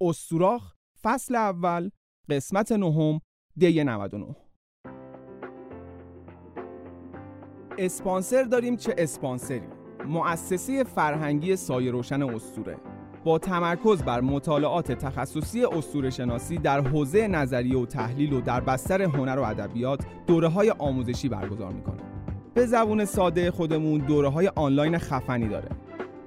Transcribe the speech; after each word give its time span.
استوراخ 0.00 0.74
فصل 1.02 1.34
اول 1.34 1.90
قسمت 2.30 2.72
نهم 2.72 3.20
دی 3.56 3.84
99 3.84 4.36
اسپانسر 7.78 8.42
داریم 8.42 8.76
چه 8.76 8.94
اسپانسری؟ 8.98 9.68
مؤسسه 10.06 10.84
فرهنگی 10.84 11.56
سایه 11.56 11.90
روشن 11.90 12.22
استوره. 12.22 12.76
با 13.24 13.38
تمرکز 13.38 14.02
بر 14.02 14.20
مطالعات 14.20 14.92
تخصصی 14.92 15.64
اسطوره 15.64 16.10
شناسی 16.10 16.58
در 16.58 16.80
حوزه 16.80 17.28
نظریه 17.28 17.78
و 17.78 17.86
تحلیل 17.86 18.32
و 18.32 18.40
در 18.40 18.60
بستر 18.60 19.02
هنر 19.02 19.38
و 19.38 19.42
ادبیات 19.42 20.00
دوره 20.26 20.48
های 20.48 20.70
آموزشی 20.70 21.28
برگزار 21.28 21.72
می‌کنه. 21.72 22.02
به 22.54 22.66
زبون 22.66 23.04
ساده 23.04 23.50
خودمون 23.50 24.00
دوره 24.00 24.28
های 24.28 24.48
آنلاین 24.48 24.98
خفنی 24.98 25.48
داره. 25.48 25.68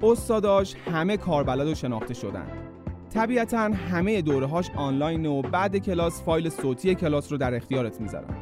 استاداش 0.03 0.75
همه 0.75 1.17
کاربلد 1.17 1.67
و 1.67 1.75
شناخته 1.75 2.13
شدن. 2.13 2.70
طبیعتا 3.13 3.57
همه 3.91 4.21
دوره 4.21 4.47
هاش 4.47 4.69
آنلاین 4.75 5.25
و 5.25 5.41
بعد 5.41 5.77
کلاس 5.77 6.23
فایل 6.23 6.49
صوتی 6.49 6.95
کلاس 6.95 7.31
رو 7.31 7.37
در 7.37 7.55
اختیارت 7.55 8.01
می‌ذارن. 8.01 8.35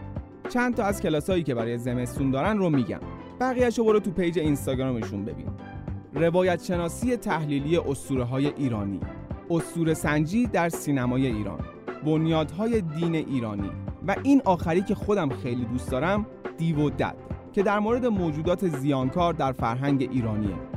چند 0.49 0.75
تا 0.75 0.83
از 0.83 1.01
کلاس 1.01 1.29
هایی 1.29 1.43
که 1.43 1.55
برای 1.55 1.77
زمستون 1.77 2.31
دارن 2.31 2.57
رو 2.57 2.69
میگم. 2.69 2.99
بقیهش 3.39 3.77
رو 3.77 3.85
برو 3.85 3.99
تو 3.99 4.11
پیج 4.11 4.39
اینستاگرامشون 4.39 5.25
ببین. 5.25 5.47
روایت 6.13 6.63
شناسی 6.63 7.17
تحلیلی 7.17 7.77
اسطوره 7.77 8.23
های 8.23 8.47
ایرانی. 8.47 8.99
اسطوره 9.49 9.93
سنجی 9.93 10.47
در 10.47 10.69
سینمای 10.69 11.27
ایران. 11.27 11.59
بنیادهای 12.05 12.81
دین 12.81 13.15
ایرانی. 13.15 13.71
و 14.07 14.15
این 14.23 14.41
آخری 14.45 14.81
که 14.81 14.95
خودم 14.95 15.29
خیلی 15.29 15.65
دوست 15.65 15.91
دارم 15.91 16.25
دیو 16.57 16.79
و 16.79 16.89
دد 16.89 17.15
که 17.53 17.63
در 17.63 17.79
مورد 17.79 18.05
موجودات 18.05 18.67
زیانکار 18.67 19.33
در 19.33 19.51
فرهنگ 19.51 20.09
ایرانیه. 20.11 20.68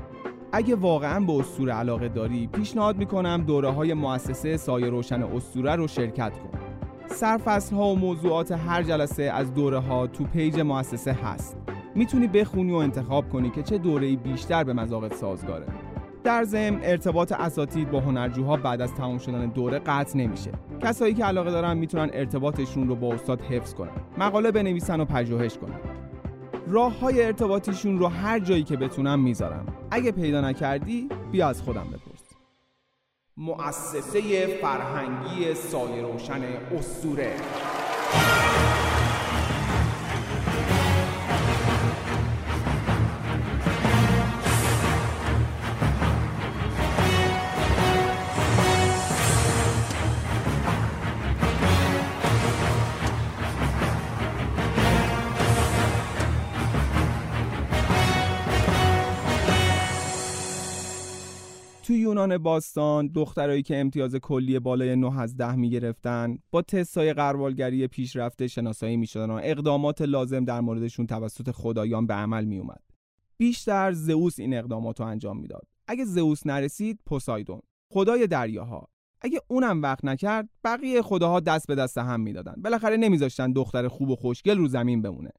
اگه 0.55 0.75
واقعا 0.75 1.21
به 1.21 1.33
اسطوره 1.33 1.73
علاقه 1.73 2.09
داری 2.09 2.47
پیشنهاد 2.47 2.97
می‌کنم 2.97 3.45
دوره 3.47 3.69
های 3.69 3.95
مؤسسه 3.95 4.57
سایه 4.57 4.91
روشن 4.91 5.23
اسطوره 5.23 5.77
رو 5.77 5.87
شرکت 5.87 6.33
کن. 6.39 6.59
سرفصل 7.07 7.77
ها 7.77 7.89
و 7.89 7.99
موضوعات 7.99 8.53
هر 8.53 8.83
جلسه 8.83 9.23
از 9.23 9.55
دوره 9.55 9.79
ها 9.79 10.07
تو 10.07 10.25
پیج 10.25 10.61
مؤسسه 10.61 11.13
هست. 11.13 11.57
می‌تونی 11.95 12.27
بخونی 12.27 12.73
و 12.73 12.77
انتخاب 12.77 13.29
کنی 13.29 13.51
که 13.51 13.63
چه 13.63 13.79
دوره 13.79 14.17
بیشتر 14.17 14.65
به 14.65 14.73
مذاقت 14.73 15.15
سازگاره. 15.15 15.67
در 16.25 16.45
ضمن 16.45 16.79
ارتباط 16.83 17.33
اساتید 17.33 17.91
با 17.91 18.01
هنرجوها 18.01 18.57
بعد 18.57 18.81
از 18.81 18.95
تمام 18.95 19.19
شدن 19.19 19.47
دوره 19.47 19.79
قطع 19.79 20.19
نمیشه. 20.19 20.51
کسایی 20.83 21.15
که 21.15 21.25
علاقه 21.25 21.51
دارن 21.51 21.77
می‌تونن 21.77 22.11
ارتباطشون 22.13 22.89
رو 22.89 22.97
با 22.97 23.15
استاد 23.15 23.41
حفظ 23.41 23.75
کنن. 23.75 23.91
مقاله 24.19 24.51
بنویسن 24.51 25.01
و 25.01 25.05
پژوهش 25.05 25.59
کنن. 25.59 25.92
راه 26.67 26.99
های 26.99 27.23
ارتباطیشون 27.23 27.99
رو 27.99 28.07
هر 28.07 28.39
جایی 28.39 28.63
که 28.63 28.77
بتونم 28.77 29.21
می‌ذارم. 29.21 29.67
اگه 29.91 30.13
پیدا 30.13 30.41
نکردی 30.41 31.09
بیا 31.33 31.49
از 31.49 31.63
خودم 31.63 31.85
بپرس. 31.85 32.23
مؤسسه 33.37 34.47
فرهنگی 34.47 35.55
سایه 35.55 36.03
روشن 36.03 36.43
اسطوره. 36.79 37.37
یونان 62.23 62.39
باستان 62.39 63.09
دخترایی 63.09 63.63
که 63.63 63.81
امتیاز 63.81 64.15
کلی 64.15 64.59
بالای 64.59 64.97
9 64.97 65.21
از 65.21 65.37
10 65.37 65.55
می‌گرفتن 65.55 66.39
با 66.51 66.63
تستای 66.63 67.13
قربالگری 67.13 67.87
پیشرفته 67.87 68.47
شناسایی 68.47 68.97
می‌شدن 68.97 69.31
و 69.31 69.41
اقدامات 69.43 70.03
لازم 70.03 70.45
در 70.45 70.61
موردشون 70.61 71.07
توسط 71.07 71.51
خدایان 71.51 72.07
به 72.07 72.15
عمل 72.15 72.45
می 72.45 72.59
اومد. 72.59 72.83
بیشتر 73.37 73.93
زئوس 73.93 74.39
این 74.39 74.55
اقدامات 74.55 75.01
رو 75.01 75.07
انجام 75.07 75.39
می‌داد. 75.39 75.67
اگه 75.87 76.05
زئوس 76.05 76.47
نرسید 76.47 77.01
پوسایدون. 77.07 77.61
خدای 77.93 78.27
دریاها. 78.27 78.89
اگه 79.21 79.41
اونم 79.49 79.83
وقت 79.83 80.05
نکرد 80.05 80.49
بقیه 80.65 81.03
خداها 81.03 81.41
دست 81.41 81.67
به 81.67 81.75
دست 81.75 81.99
هم 81.99 82.21
می‌دادن. 82.21 82.55
بالاخره 82.65 82.97
نمیذاشتن 82.97 83.53
دختر 83.53 83.89
خوب 83.89 84.09
و 84.09 84.17
خوشگل 84.17 84.59
رو 84.59 84.69
زمین 84.69 85.03
بمونه. 85.03 85.31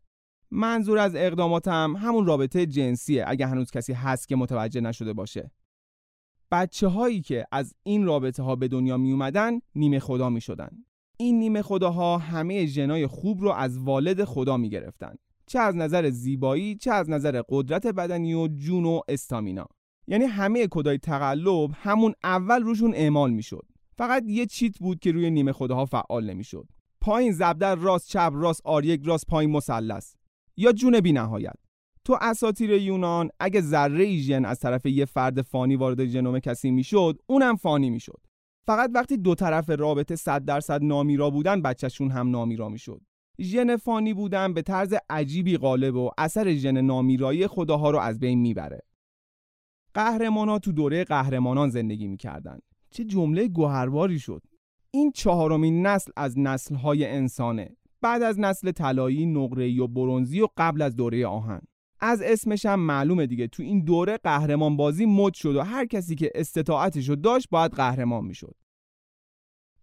منظور 0.52 0.98
از 0.98 1.16
اقداماتم 1.16 1.96
همون 1.98 2.26
رابطه 2.26 2.66
جنسیه 2.66 3.24
اگه 3.28 3.48
هنوز 3.48 3.72
کسی 3.72 3.94
هست 3.94 4.28
که 4.28 4.36
متوجه 4.36 4.82
نشده 4.82 5.14
باشه. 5.14 5.52
بچه 6.54 6.88
هایی 6.88 7.22
که 7.22 7.46
از 7.52 7.74
این 7.84 8.06
رابطه 8.06 8.44
ها 8.44 8.56
به 8.56 8.68
دنیا 8.68 8.98
می 8.98 9.12
اومدن 9.12 9.60
نیمه 9.76 10.00
خدا 10.00 10.30
می 10.30 10.42
شدن. 10.42 10.70
این 11.18 11.40
نیمه 11.40 11.62
خداها 11.62 12.18
همه 12.18 12.68
جنای 12.68 13.08
خوب 13.08 13.42
رو 13.42 13.52
از 13.52 13.78
والد 13.78 14.24
خدا 14.24 14.58
می 14.58 14.70
گرفتن. 14.70 15.16
چه 15.48 15.60
از 15.60 15.76
نظر 15.76 16.10
زیبایی 16.10 16.76
چه 16.76 16.92
از 16.92 17.10
نظر 17.10 17.42
قدرت 17.50 17.88
بدنی 17.88 18.34
و 18.34 18.48
جون 18.48 18.86
و 18.86 19.02
استامینا. 19.08 19.66
یعنی 20.08 20.26
همه 20.26 20.68
کدای 20.72 20.98
تقلب 20.98 21.72
همون 21.74 22.14
اول 22.24 22.64
روشون 22.64 22.94
اعمال 22.96 23.32
می‌شد. 23.32 23.66
فقط 23.98 24.24
یه 24.28 24.46
چیت 24.46 24.80
بود 24.80 25.00
که 25.00 25.12
روی 25.12 25.32
نیمه 25.32 25.52
خداها 25.52 25.86
فعال 25.86 26.30
نمی‌شد. 26.30 26.68
پایین 27.02 27.32
زبدر 27.32 27.76
راست 27.76 28.08
چپ 28.08 28.32
راست 28.34 28.62
آریک 28.64 29.02
راست 29.04 29.28
پایین 29.28 29.52
مثلث. 29.52 30.16
یا 30.58 30.72
جون 30.72 31.00
بی 31.00 31.12
نهایت 31.12 31.63
تو 32.06 32.18
اساطیر 32.22 32.72
یونان 32.72 33.30
اگه 33.40 33.62
ذره 33.62 34.18
ژن 34.18 34.46
از 34.46 34.60
طرف 34.60 34.86
یه 34.86 35.06
فرد 35.06 35.42
فانی 35.42 35.76
وارد 35.76 36.06
ژنوم 36.06 36.40
کسی 36.40 36.72
می‌شد 36.72 37.20
اونم 37.28 37.56
فانی 37.56 37.90
می‌شد. 37.90 38.22
فقط 38.66 38.92
وقتی 38.94 39.18
دو 39.18 39.36
طرف 39.36 39.70
رابطه 39.70 40.16
100 40.16 40.46
درصد 40.46 40.84
نامیرا 40.84 41.30
بودن 41.30 41.62
بچهشون 41.62 42.12
هم 42.12 42.30
نامیرا 42.30 42.70
می‌شد. 42.70 43.02
ژن 43.42 43.78
فانی 43.78 44.14
بودن 44.14 44.54
به 44.54 44.62
طرز 44.62 44.94
عجیبی 45.10 45.58
غالب 45.58 45.96
و 45.96 46.10
اثر 46.18 46.54
ژن 46.54 46.82
نامیرایی 46.82 47.48
خداها 47.48 47.92
رو 47.92 48.00
از 48.00 48.20
بین 48.20 48.40
می‌بره. 48.40 48.80
قهرمانا 49.94 50.60
تو 50.60 50.72
دوره 50.72 51.04
قهرمانان 51.04 51.70
زندگی 51.70 52.08
می‌کردن. 52.08 52.60
چه 52.92 53.04
جمله 53.04 53.48
گوهرباری 53.48 54.20
شد. 54.20 54.42
این 54.92 55.12
چهارمین 55.12 55.86
نسل 55.86 56.12
از 56.18 56.40
نسلهای 56.40 57.06
انسانه. 57.06 57.78
بعد 58.02 58.22
از 58.22 58.40
نسل 58.40 58.72
طلایی، 58.72 59.26
نقره‌ای 59.26 59.80
و 59.80 59.88
برونزی 59.88 60.42
و 60.42 60.48
قبل 60.58 60.82
از 60.82 60.96
دوره 60.96 61.28
آهن. 61.28 61.62
از 62.06 62.22
اسمش 62.22 62.66
هم 62.66 62.80
معلومه 62.80 63.28
دیگه 63.28 63.48
تو 63.48 63.64
این 63.64 63.84
دوره 63.86 64.18
قهرمان 64.18 64.78
بازی 64.78 65.06
مد 65.06 65.34
شد 65.34 65.56
و 65.56 65.62
هر 65.62 65.86
کسی 65.86 66.16
که 66.16 66.32
استطاعتش 66.36 67.10
رو 67.10 67.16
داشت 67.16 67.50
باید 67.50 67.72
قهرمان 67.72 68.26
می‌شد. 68.26 68.56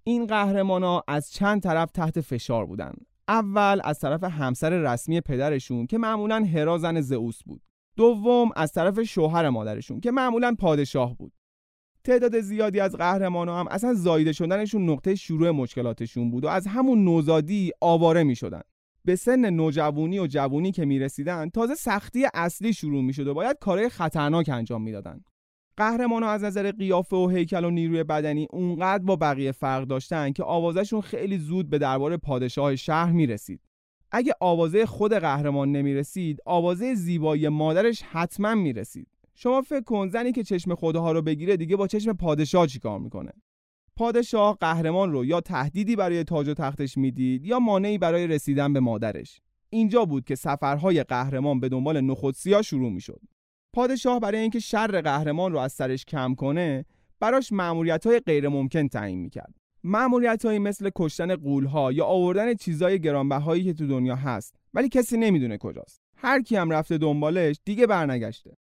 این 0.05 0.27
قهرمانا 0.27 1.03
از 1.09 1.31
چند 1.31 1.63
طرف 1.63 1.91
تحت 1.91 2.21
فشار 2.21 2.67
بودن. 2.67 2.93
اول 3.29 3.81
از 3.85 4.01
طرف 4.01 4.25
همسر 4.25 4.71
رسمی 4.71 5.21
پدرشون 5.21 5.87
که 5.87 5.99
معمولا 5.99 6.45
هرا 6.45 6.79
زن 6.79 7.01
زئوس 7.01 7.43
بود. 7.43 7.63
دوم 7.97 8.51
از 8.57 8.73
طرف 8.73 9.03
شوهر 9.03 9.49
مادرشون 9.49 10.01
که 10.01 10.11
معمولا 10.11 10.55
پادشاه 10.59 11.17
بود. 11.17 11.33
تعداد 12.05 12.41
زیادی 12.41 12.81
از 12.81 12.97
قهرمانا 12.97 13.61
هم 13.61 13.69
اصلا 13.69 13.95
زایده 13.95 14.33
شدنشون 14.33 14.91
نقطه 14.91 15.15
شروع 15.15 15.51
مشکلاتشون 15.51 16.31
بود 16.31 16.45
و 16.45 16.49
از 16.49 16.67
همون 16.67 17.05
نوزادی 17.05 17.73
آواره 17.81 18.23
می 18.23 18.37
شدن. 18.37 18.63
به 19.05 19.17
سن 19.17 19.51
نوجوانی 19.51 20.19
و 20.19 20.27
جوونی 20.27 20.73
که 20.73 20.85
می‌رسیدن 20.85 21.51
تازه 21.51 21.75
سختی 21.75 22.27
اصلی 22.35 22.73
شروع 22.73 23.03
می‌شد 23.03 23.27
و 23.27 23.35
باید 23.35 23.59
کارهای 23.61 23.89
خطرناک 23.89 24.49
انجام 24.49 24.83
می‌دادن. 24.83 25.21
قهرمان 25.77 26.23
از 26.23 26.45
نظر 26.45 26.71
قیافه 26.71 27.17
و 27.17 27.29
هیکل 27.29 27.65
و 27.65 27.71
نیروی 27.71 28.05
بدنی 28.05 28.47
اونقدر 28.51 29.05
با 29.05 29.17
بقیه 29.17 29.53
فرق 29.53 29.85
داشتن 29.85 30.33
که 30.33 30.43
آوازشون 30.45 31.01
خیلی 31.01 31.39
زود 31.39 31.71
به 31.71 31.79
دربار 31.79 32.17
پادشاه 32.17 32.77
شهر 32.77 33.13
می‌رسید. 33.13 33.61
اگه 34.13 34.33
آوازه 34.41 34.87
خود 34.87 35.13
قهرمان 35.13 35.73
نمی‌رسید 35.73 36.39
آوازه 36.47 36.95
زیبایی 36.95 37.49
مادرش 37.49 38.03
حتما 38.03 38.55
می‌رسید. 38.55 39.09
شما 39.35 39.63
فکر 39.63 39.85
کن 39.85 40.09
زنی 40.09 40.33
که 40.33 40.43
چشم 40.43 40.75
خودها 40.75 41.13
رو 41.13 41.23
بگیره 41.23 41.57
دیگه 41.57 41.77
با 41.77 41.87
چشم 41.87 42.13
پادشاه 42.13 42.67
چیکار 42.67 42.99
می‌کنه؟ 42.99 43.33
پادشاه 44.01 44.57
قهرمان 44.61 45.13
رو 45.13 45.25
یا 45.25 45.41
تهدیدی 45.41 45.97
برای 45.97 46.25
تاج 46.25 46.49
و 46.49 46.55
تختش 46.55 46.97
می‌دید 46.97 47.47
یا 47.47 47.59
مانعی 47.59 47.99
برای 47.99 48.27
رسیدن 48.27 48.73
به 48.73 48.81
مادرش. 48.81 49.41
اینجا 49.71 50.05
بود 50.05 50.25
که 50.25 50.35
سفرهای 50.35 51.05
قهرمان 51.05 51.61
به 51.61 51.69
دنبال 51.69 52.01
نخودسیا 52.01 52.63
شروع 52.63 52.93
می‌شد. 52.93 53.21
پادشاه 53.75 54.21
برای 54.21 54.41
اینکه 54.41 54.59
شر 54.59 55.01
قهرمان 55.01 55.53
رو 55.53 55.59
از 55.59 55.73
سرش 55.73 56.05
کم 56.05 56.35
کنه 56.35 56.85
براش 57.21 57.53
معمولیت 57.53 58.07
های 58.07 58.21
غیر 58.21 58.49
ممکن 58.49 58.89
تعیین 58.89 59.19
می‌کرد. 59.19 59.55
معمولیت 59.85 60.47
مثل 60.47 60.91
کشتن 60.97 61.37
قولها 61.37 61.93
یا 61.93 62.05
آوردن 62.05 62.55
چیزای 62.55 63.01
گرانبهایی 63.01 63.65
که 63.65 63.73
تو 63.73 63.87
دنیا 63.87 64.17
هست 64.17 64.55
ولی 64.75 64.89
کسی 64.89 65.17
نمی‌دونه 65.17 65.59
کجاست. 65.59 66.01
هر 66.17 66.43
کی 66.43 66.57
هم 66.57 66.71
رفته 66.71 66.99
دنبالش 66.99 67.61
دیگه 67.65 67.87
برنگشته. 67.87 68.57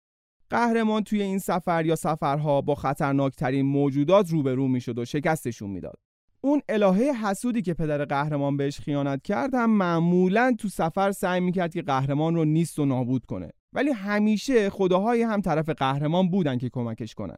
قهرمان 0.50 1.04
توی 1.04 1.22
این 1.22 1.40
سفر 1.40 1.86
یا 1.86 1.96
سفرها 1.96 2.62
با 2.62 2.76
خطرناکترین 2.76 3.66
موجودات 3.66 4.30
روبرو 4.30 4.68
می‌شد 4.68 5.00
و 5.00 5.06
شکستشون 5.06 5.70
می‌داد. 5.70 6.00
اون 6.42 6.62
الهه 6.70 7.28
حسودی 7.28 7.62
که 7.62 7.74
پدر 7.74 8.06
قهرمان 8.06 8.58
بهش 8.58 8.80
خیانت 8.80 9.24
کرد 9.24 9.56
هم 9.56 9.70
معمولا 9.70 10.56
تو 10.60 10.68
سفر 10.68 11.12
سعی 11.12 11.40
می‌کرد 11.40 11.74
که 11.74 11.82
قهرمان 11.82 12.36
رو 12.36 12.46
نیست 12.46 12.80
و 12.80 12.86
نابود 12.86 13.26
کنه. 13.26 13.50
ولی 13.74 13.92
همیشه 13.92 14.70
خداهای 14.70 15.22
هم 15.22 15.42
طرف 15.42 15.70
قهرمان 15.70 16.30
بودن 16.30 16.58
که 16.58 16.70
کمکش 16.70 17.14
کنن. 17.14 17.38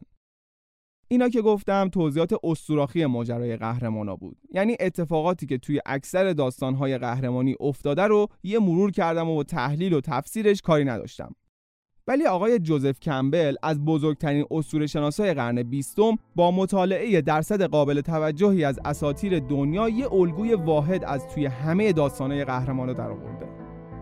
اینا 1.08 1.28
که 1.28 1.42
گفتم 1.42 1.88
توضیحات 1.88 2.34
استوراخی 2.44 3.06
ماجرای 3.06 3.56
قهرمانا 3.56 4.16
بود. 4.16 4.36
یعنی 4.50 4.76
اتفاقاتی 4.80 5.46
که 5.46 5.58
توی 5.58 5.80
اکثر 5.86 6.32
داستانهای 6.32 6.98
قهرمانی 6.98 7.56
افتاده 7.60 8.02
رو 8.02 8.26
یه 8.42 8.58
مرور 8.58 8.90
کردم 8.90 9.28
و 9.30 9.42
تحلیل 9.42 9.92
و 9.92 10.00
تفسیرش 10.00 10.62
کاری 10.62 10.84
نداشتم. 10.84 11.34
ولی 12.06 12.26
آقای 12.26 12.58
جوزف 12.58 13.00
کمبل 13.00 13.54
از 13.62 13.84
بزرگترین 13.84 14.44
اسطوره 14.50 14.86
شناسای 14.86 15.34
قرن 15.34 15.62
بیستم 15.62 16.18
با 16.36 16.50
مطالعه 16.50 17.20
درصد 17.20 17.62
قابل 17.62 18.00
توجهی 18.00 18.64
از 18.64 18.80
اساطیر 18.84 19.38
دنیا 19.38 19.88
یه 19.88 20.12
الگوی 20.12 20.54
واحد 20.54 21.04
از 21.04 21.28
توی 21.28 21.46
همه 21.46 21.92
داستانهای 21.92 22.44
قهرمانو 22.44 22.94
در 22.94 23.10
آورده 23.10 23.46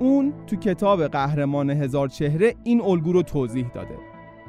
اون 0.01 0.33
تو 0.47 0.57
کتاب 0.57 1.07
قهرمان 1.07 1.71
هزار 1.71 2.09
چهره 2.09 2.55
این 2.65 2.83
الگو 2.83 3.13
رو 3.13 3.23
توضیح 3.23 3.69
داده. 3.75 3.99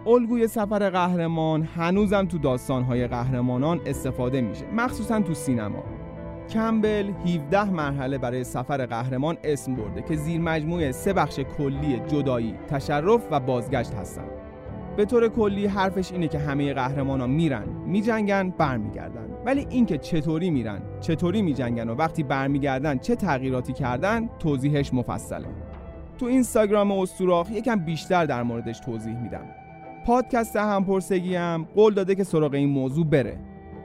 الگوی 0.07 0.47
سفر 0.47 0.89
قهرمان 0.89 1.63
هنوزم 1.63 2.25
تو 2.25 2.37
داستانهای 2.37 3.07
قهرمانان 3.07 3.81
استفاده 3.85 4.41
میشه 4.41 4.65
مخصوصا 4.73 5.21
تو 5.21 5.33
سینما. 5.33 5.83
کمبل 6.53 7.11
17 7.25 7.69
مرحله 7.69 8.17
برای 8.17 8.43
سفر 8.43 8.85
قهرمان 8.85 9.37
اسم 9.43 9.75
برده 9.75 10.01
که 10.01 10.15
زیر 10.15 10.41
مجموعه 10.41 10.91
سه 10.91 11.13
بخش 11.13 11.39
کلی 11.39 11.99
جدایی، 12.07 12.55
تشرف 12.69 13.21
و 13.31 13.39
بازگشت 13.39 13.93
هستن. 13.93 14.25
به 14.97 15.05
طور 15.05 15.27
کلی 15.27 15.67
حرفش 15.67 16.11
اینه 16.11 16.27
که 16.27 16.39
همه 16.39 16.73
قهرمان 16.73 17.21
ها 17.21 17.27
میرن، 17.27 17.63
میجنگن، 17.85 18.49
برمیگردن. 18.49 19.27
ولی 19.45 19.67
اینکه 19.69 19.97
چطوری 19.97 20.49
میرن، 20.49 20.81
چطوری 21.01 21.41
میجنگن 21.41 21.89
و 21.89 21.95
وقتی 21.95 22.23
برمیگردن 22.23 22.97
چه 22.97 23.15
تغییراتی 23.15 23.73
کردن، 23.73 24.29
توضیحش 24.39 24.93
مفصله. 24.93 25.47
تو 26.19 26.25
اینستاگرام 26.25 26.91
استوراخ 26.91 27.51
یکم 27.51 27.75
بیشتر 27.75 28.25
در 28.25 28.43
موردش 28.43 28.79
توضیح 28.79 29.17
میدم. 29.17 29.45
پادکست 30.05 30.55
همپرسگی 30.55 31.35
هم 31.35 31.67
قول 31.75 31.93
داده 31.93 32.15
که 32.15 32.23
سراغ 32.23 32.53
این 32.53 32.69
موضوع 32.69 33.05
بره 33.05 33.37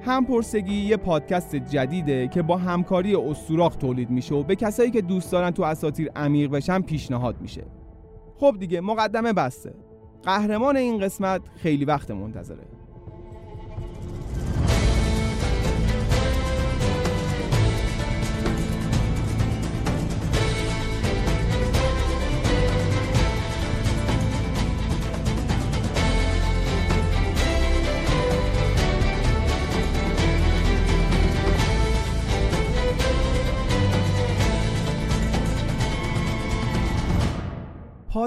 همپرسگی 0.07 0.75
یه 0.75 0.97
پادکست 0.97 1.57
جدیده 1.57 2.29
که 2.29 2.43
با 2.43 2.57
همکاری 2.57 3.15
استوراخ 3.17 3.77
تولید 3.77 4.11
میشه 4.11 4.35
و 4.35 4.43
به 4.43 4.57
کسایی 4.57 4.91
که 4.91 5.03
دوست 5.03 5.33
دارن 5.33 5.51
تو 5.51 5.63
اساتیر 5.63 6.11
عمیق 6.17 6.51
بشن 6.51 6.81
پیشنهاد 6.81 7.41
میشه. 7.41 7.65
خب 8.37 8.57
دیگه 8.61 8.81
مقدمه 8.81 9.33
بسته. 9.33 9.75
قهرمان 10.23 10.77
این 10.77 10.99
قسمت 10.99 11.41
خیلی 11.57 11.85
وقت 11.85 12.11
منتظره. 12.11 12.76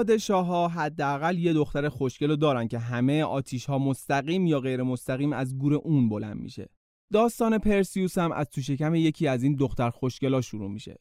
پادشاه 0.00 0.46
ها 0.46 0.68
حداقل 0.68 1.38
یه 1.38 1.52
دختر 1.52 1.88
خوشگل 1.88 2.28
رو 2.30 2.36
دارن 2.36 2.68
که 2.68 2.78
همه 2.78 3.22
آتیش 3.22 3.66
ها 3.66 3.78
مستقیم 3.78 4.46
یا 4.46 4.60
غیر 4.60 4.82
مستقیم 4.82 5.32
از 5.32 5.58
گور 5.58 5.74
اون 5.74 6.08
بلند 6.08 6.36
میشه. 6.36 6.68
داستان 7.12 7.58
پرسیوس 7.58 8.18
هم 8.18 8.32
از 8.32 8.46
تو 8.50 8.60
شکم 8.60 8.94
یکی 8.94 9.26
از 9.26 9.42
این 9.42 9.56
دختر 9.56 9.90
خوشگلا 9.90 10.40
شروع 10.40 10.70
میشه. 10.70 10.96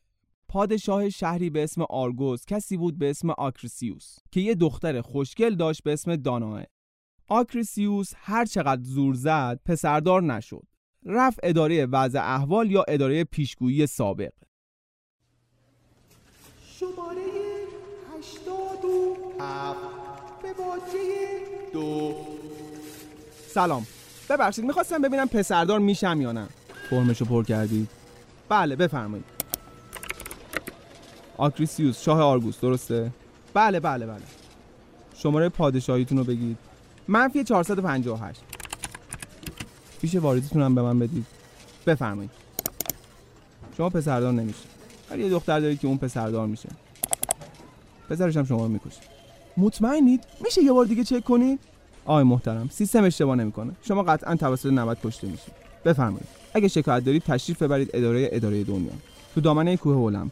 پادشاه 0.49 1.09
شهری 1.09 1.49
به 1.49 1.63
اسم 1.63 1.81
آرگوس 1.81 2.45
کسی 2.45 2.77
بود 2.77 2.97
به 2.97 3.09
اسم 3.09 3.29
آکریسیوس 3.29 4.17
که 4.31 4.41
یه 4.41 4.55
دختر 4.55 5.01
خوشگل 5.01 5.55
داشت 5.55 5.83
به 5.83 5.93
اسم 5.93 6.15
داناه. 6.15 6.63
آکریسیوس 7.27 8.11
هر 8.15 8.45
چقدر 8.45 8.83
زور 8.83 9.13
زد 9.15 9.59
پسردار 9.65 10.23
نشد. 10.23 10.63
رفت 11.05 11.39
اداره 11.43 11.85
وضع 11.85 12.19
احوال 12.19 12.71
یا 12.71 12.85
اداره 12.87 13.23
پیشگویی 13.23 13.87
سابق. 13.87 14.33
شماره 16.65 17.48
دو. 21.73 22.15
سلام. 23.47 23.87
ببخشید 24.29 24.65
می‌خواستم 24.65 25.01
ببینم 25.01 25.27
پسردار 25.27 25.79
میشم 25.79 26.21
یا 26.21 26.31
نه. 26.31 26.47
فرمشو 26.89 27.25
پر 27.25 27.43
کردید 27.43 27.89
بله 28.49 28.75
بفرمایید. 28.75 29.25
آکریسیوس 31.37 32.01
شاه 32.01 32.21
آرگوس 32.21 32.59
درسته؟ 32.59 33.11
بله 33.53 33.79
بله 33.79 34.05
بله. 34.05 34.21
شماره 35.15 35.49
پادشاهیتون 35.49 36.17
رو 36.17 36.23
بگید. 36.23 36.57
منفی 37.07 37.43
458 37.43 38.41
پیش 40.01 40.15
واردیتون 40.15 40.61
هم 40.61 40.75
به 40.75 40.81
من 40.81 40.99
بدید. 40.99 41.25
بفرمایید. 41.87 42.31
شما 43.77 43.89
پسردار 43.89 44.33
نمیشه 44.33 44.63
ولی 45.11 45.23
یه 45.23 45.29
دختر 45.29 45.59
دارید 45.59 45.79
که 45.79 45.87
اون 45.87 45.97
پسردار 45.97 46.47
میشه. 46.47 46.69
هم 48.11 48.43
شما 48.43 48.65
رو 48.65 48.67
می‌کشه 48.67 49.01
مطمئنید؟ 49.57 50.23
میشه 50.43 50.63
یه 50.63 50.71
بار 50.71 50.85
دیگه 50.85 51.03
چک 51.03 51.23
کنید؟ 51.23 51.59
آقای 52.05 52.23
محترم 52.23 52.69
سیستم 52.69 53.03
اشتباه 53.03 53.35
نمی‌کنه. 53.35 53.71
شما 53.81 54.03
قطعا 54.03 54.35
توسط 54.35 54.71
90 54.71 54.97
کشته 55.03 55.27
میشید. 55.27 55.53
بفرمایید. 55.85 56.27
اگه 56.53 56.67
شکایت 56.67 57.03
دارید 57.03 57.23
تشریف 57.23 57.63
ببرید 57.63 57.89
اداره 57.93 58.29
اداره 58.31 58.63
دنیا. 58.63 58.91
تو 59.35 59.41
دامنه 59.41 59.77
کوه 59.77 59.97
المپ 59.97 60.31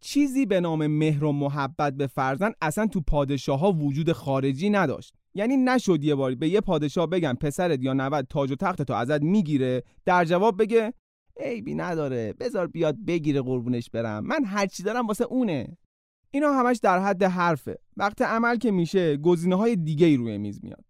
چیزی 0.00 0.46
به 0.46 0.60
نام 0.60 0.86
مهر 0.86 1.24
و 1.24 1.32
محبت 1.32 1.92
به 1.92 2.06
فرزند 2.06 2.54
اصلا 2.62 2.86
تو 2.86 3.00
پادشاه 3.00 3.58
ها 3.60 3.72
وجود 3.72 4.12
خارجی 4.12 4.70
نداشت. 4.70 5.14
یعنی 5.34 5.56
نشد 5.56 6.04
یه 6.04 6.14
باری 6.14 6.34
به 6.34 6.48
یه 6.48 6.60
پادشاه 6.60 7.06
بگم 7.06 7.36
پسرت 7.40 7.82
یا 7.82 7.92
نوت 7.92 8.26
تاج 8.28 8.52
و 8.52 8.54
تخت 8.54 8.82
تو 8.82 8.92
ازت 8.92 9.22
می‌گیره 9.22 9.82
در 10.04 10.24
جواب 10.24 10.62
بگه 10.62 10.94
عیبی 11.40 11.74
نداره. 11.74 12.32
بذار 12.32 12.66
بیاد 12.66 12.96
بگیره 13.06 13.42
قربونش 13.42 13.90
برم. 13.90 14.24
من 14.26 14.44
هرچی 14.44 14.82
دارم 14.82 15.06
واسه 15.06 15.24
اونه. 15.24 15.76
اینا 16.30 16.52
همش 16.52 16.78
در 16.82 16.98
حد 16.98 17.22
حرفه. 17.22 17.78
وقت 17.96 18.22
عمل 18.22 18.56
که 18.56 18.70
میشه 18.70 19.16
گزینه 19.16 19.56
های 19.56 19.76
دیگه 19.76 20.06
ای 20.06 20.16
روی 20.16 20.38
میز 20.38 20.60
میاد. 20.64 20.84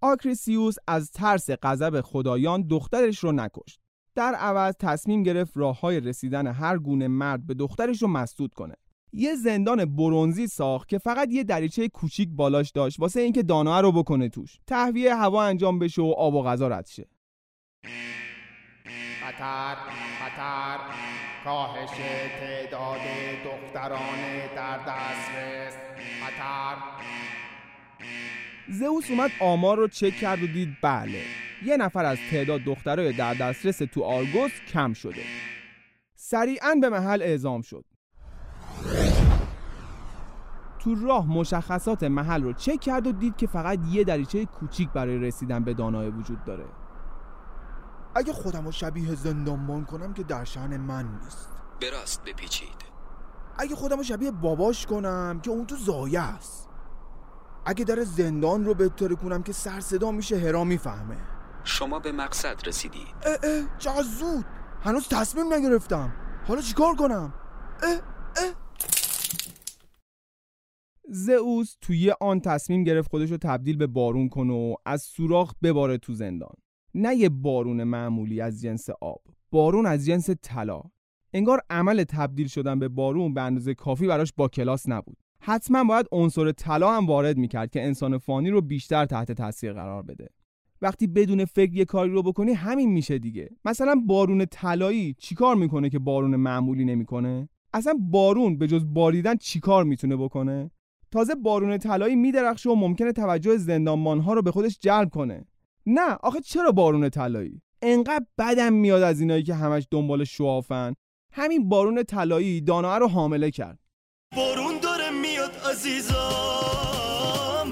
آکریسیوس 0.00 0.74
از 0.88 1.10
ترس 1.10 1.50
غضب 1.50 2.00
خدایان 2.00 2.62
دخترش 2.62 3.18
رو 3.18 3.32
نکشت. 3.32 3.80
در 4.14 4.34
عوض 4.34 4.74
تصمیم 4.78 5.22
گرفت 5.22 5.56
راه 5.56 5.80
های 5.80 6.00
رسیدن 6.00 6.46
هر 6.46 6.78
گونه 6.78 7.08
مرد 7.08 7.46
به 7.46 7.54
دخترش 7.54 8.02
رو 8.02 8.08
مسدود 8.08 8.54
کنه. 8.54 8.74
یه 9.12 9.34
زندان 9.34 9.96
برونزی 9.96 10.46
ساخت 10.46 10.88
که 10.88 10.98
فقط 10.98 11.28
یه 11.32 11.44
دریچه 11.44 11.88
کوچیک 11.88 12.28
بالاش 12.32 12.70
داشت 12.70 13.00
واسه 13.00 13.20
اینکه 13.20 13.42
دانه 13.42 13.80
رو 13.80 13.92
بکنه 13.92 14.28
توش. 14.28 14.58
تهویه 14.66 15.14
هوا 15.14 15.42
انجام 15.42 15.78
بشه 15.78 16.02
و 16.02 16.14
آب 16.16 16.34
و 16.34 16.42
غذا 16.42 16.68
رد 16.68 16.86
شه. 16.86 17.08
خطر 19.30 19.76
خطر. 20.20 20.78
کاهش 21.44 21.90
تعداد 22.40 23.00
دختران 23.44 24.18
در 24.56 24.78
دسترس. 24.78 25.74
خطر. 26.20 26.76
زئوس 28.68 29.10
اومد 29.10 29.30
آمار 29.40 29.76
رو 29.76 29.88
چک 29.88 30.16
کرد 30.16 30.42
و 30.42 30.46
دید 30.46 30.76
بله 30.82 31.22
یه 31.64 31.76
نفر 31.76 32.04
از 32.04 32.18
تعداد 32.30 32.60
دخترای 32.60 33.12
در 33.12 33.34
دسترس 33.34 33.78
تو 33.78 34.02
آرگوس 34.02 34.52
کم 34.72 34.92
شده. 34.92 35.22
سریعا 36.14 36.74
به 36.74 36.88
محل 36.88 37.22
اعزام 37.22 37.62
شد. 37.62 37.84
تو 40.78 40.94
راه 40.94 41.26
مشخصات 41.26 42.02
محل 42.02 42.42
رو 42.42 42.52
چک 42.52 42.80
کرد 42.80 43.06
و 43.06 43.12
دید 43.12 43.36
که 43.36 43.46
فقط 43.46 43.78
یه 43.90 44.04
دریچه 44.04 44.44
کوچیک 44.44 44.88
برای 44.88 45.18
رسیدن 45.18 45.64
به 45.64 45.74
دانای 45.74 46.08
وجود 46.08 46.44
داره. 46.44 46.64
اگه 48.14 48.32
خودم 48.32 48.64
رو 48.64 48.72
شبیه 48.72 49.14
زندانبان 49.14 49.84
کنم 49.84 50.14
که 50.14 50.22
در 50.22 50.44
شان 50.44 50.76
من 50.76 51.18
نیست. 51.22 51.48
به 51.80 51.90
راست 51.90 52.24
بپیچید. 52.24 52.90
اگه 53.58 53.74
خودم 53.74 53.96
رو 53.96 54.02
شبیه 54.02 54.30
باباش 54.30 54.86
کنم 54.86 55.40
که 55.42 55.50
اون 55.50 55.66
تو 55.66 55.76
زایه 55.76 56.20
است. 56.20 56.68
اگه 57.66 57.84
در 57.84 58.04
زندان 58.04 58.64
رو 58.64 58.74
بهتره 58.74 59.14
کنم 59.14 59.42
که 59.42 59.52
سر 59.52 59.80
صدا 59.80 60.10
میشه 60.10 60.38
هرا 60.38 60.64
می‌فهمه. 60.64 61.16
شما 61.64 61.98
به 61.98 62.12
مقصد 62.12 62.68
رسیدید. 62.68 63.14
اه 63.22 63.36
اه 63.42 63.78
چقدر 63.78 64.02
زود. 64.02 64.44
هنوز 64.82 65.08
تصمیم 65.08 65.52
نگرفتم. 65.52 66.12
حالا 66.48 66.60
چیکار 66.60 66.94
کنم؟ 66.94 67.34
اه 67.82 67.90
اه. 67.90 68.00
زئوس 71.08 71.76
توی 71.80 72.14
آن 72.20 72.40
تصمیم 72.40 72.84
گرفت 72.84 73.10
خودش 73.10 73.30
رو 73.30 73.36
تبدیل 73.36 73.76
به 73.76 73.86
بارون 73.86 74.28
کنه 74.28 74.52
و 74.52 74.74
از 74.86 75.02
سوراخ 75.02 75.52
بباره 75.62 75.98
تو 75.98 76.14
زندان. 76.14 76.54
نه 76.94 77.14
یه 77.14 77.28
بارون 77.28 77.84
معمولی 77.84 78.40
از 78.40 78.60
جنس 78.60 78.90
آب 79.00 79.22
بارون 79.50 79.86
از 79.86 80.06
جنس 80.06 80.30
طلا. 80.42 80.82
انگار 81.32 81.60
عمل 81.70 82.04
تبدیل 82.04 82.46
شدن 82.46 82.78
به 82.78 82.88
بارون 82.88 83.34
به 83.34 83.40
اندازه 83.40 83.74
کافی 83.74 84.06
براش 84.06 84.32
با 84.36 84.48
کلاس 84.48 84.88
نبود. 84.88 85.16
حتما 85.40 85.84
باید 85.84 86.06
عنصر 86.12 86.52
طلا 86.52 86.92
هم 86.96 87.06
وارد 87.06 87.36
می‌کرد 87.36 87.70
که 87.70 87.82
انسان 87.82 88.18
فانی 88.18 88.50
رو 88.50 88.60
بیشتر 88.60 89.04
تحت 89.04 89.32
تاثیر 89.32 89.72
قرار 89.72 90.02
بده. 90.02 90.28
وقتی 90.82 91.06
بدون 91.06 91.44
فکر 91.44 91.74
یه 91.74 91.84
کاری 91.84 92.10
رو 92.10 92.22
بکنی 92.22 92.52
همین 92.52 92.92
میشه 92.92 93.18
دیگه. 93.18 93.50
مثلا 93.64 94.02
بارون 94.06 94.46
طلایی 94.46 95.14
چیکار 95.18 95.56
می‌کنه 95.56 95.90
که 95.90 95.98
بارون 95.98 96.36
معمولی 96.36 96.84
نمی‌کنه؟ 96.84 97.48
اصلا 97.72 97.94
بارون 98.00 98.58
به 98.58 98.66
جز 98.66 98.84
باریدن 98.94 99.36
چیکار 99.36 99.84
می‌تونه 99.84 100.16
بکنه؟ 100.16 100.70
تازه 101.10 101.34
بارون 101.34 101.78
طلایی 101.78 102.16
میدرخشه 102.16 102.70
و 102.70 102.74
ممکنه 102.74 103.12
توجه 103.12 103.56
زندانبانها 103.56 104.32
رو 104.32 104.42
به 104.42 104.50
خودش 104.50 104.78
جلب 104.78 105.10
کنه. 105.10 105.46
نه 105.86 106.14
آخه 106.22 106.40
چرا 106.40 106.72
بارون 106.72 107.08
طلایی؟ 107.08 107.62
انقدر 107.82 108.24
بدم 108.38 108.72
میاد 108.72 109.02
از 109.02 109.20
اینایی 109.20 109.42
که 109.42 109.54
همش 109.54 109.86
دنبال 109.90 110.24
شوافن. 110.24 110.94
همین 111.32 111.68
بارون 111.68 112.02
طلایی 112.02 112.60
دانا 112.60 112.98
رو 112.98 113.08
حامله 113.08 113.50
کرد. 113.50 113.78
بارون 114.36 114.78
داره 114.82 115.10
میاد 115.10 115.52
عزیزم 115.70 116.14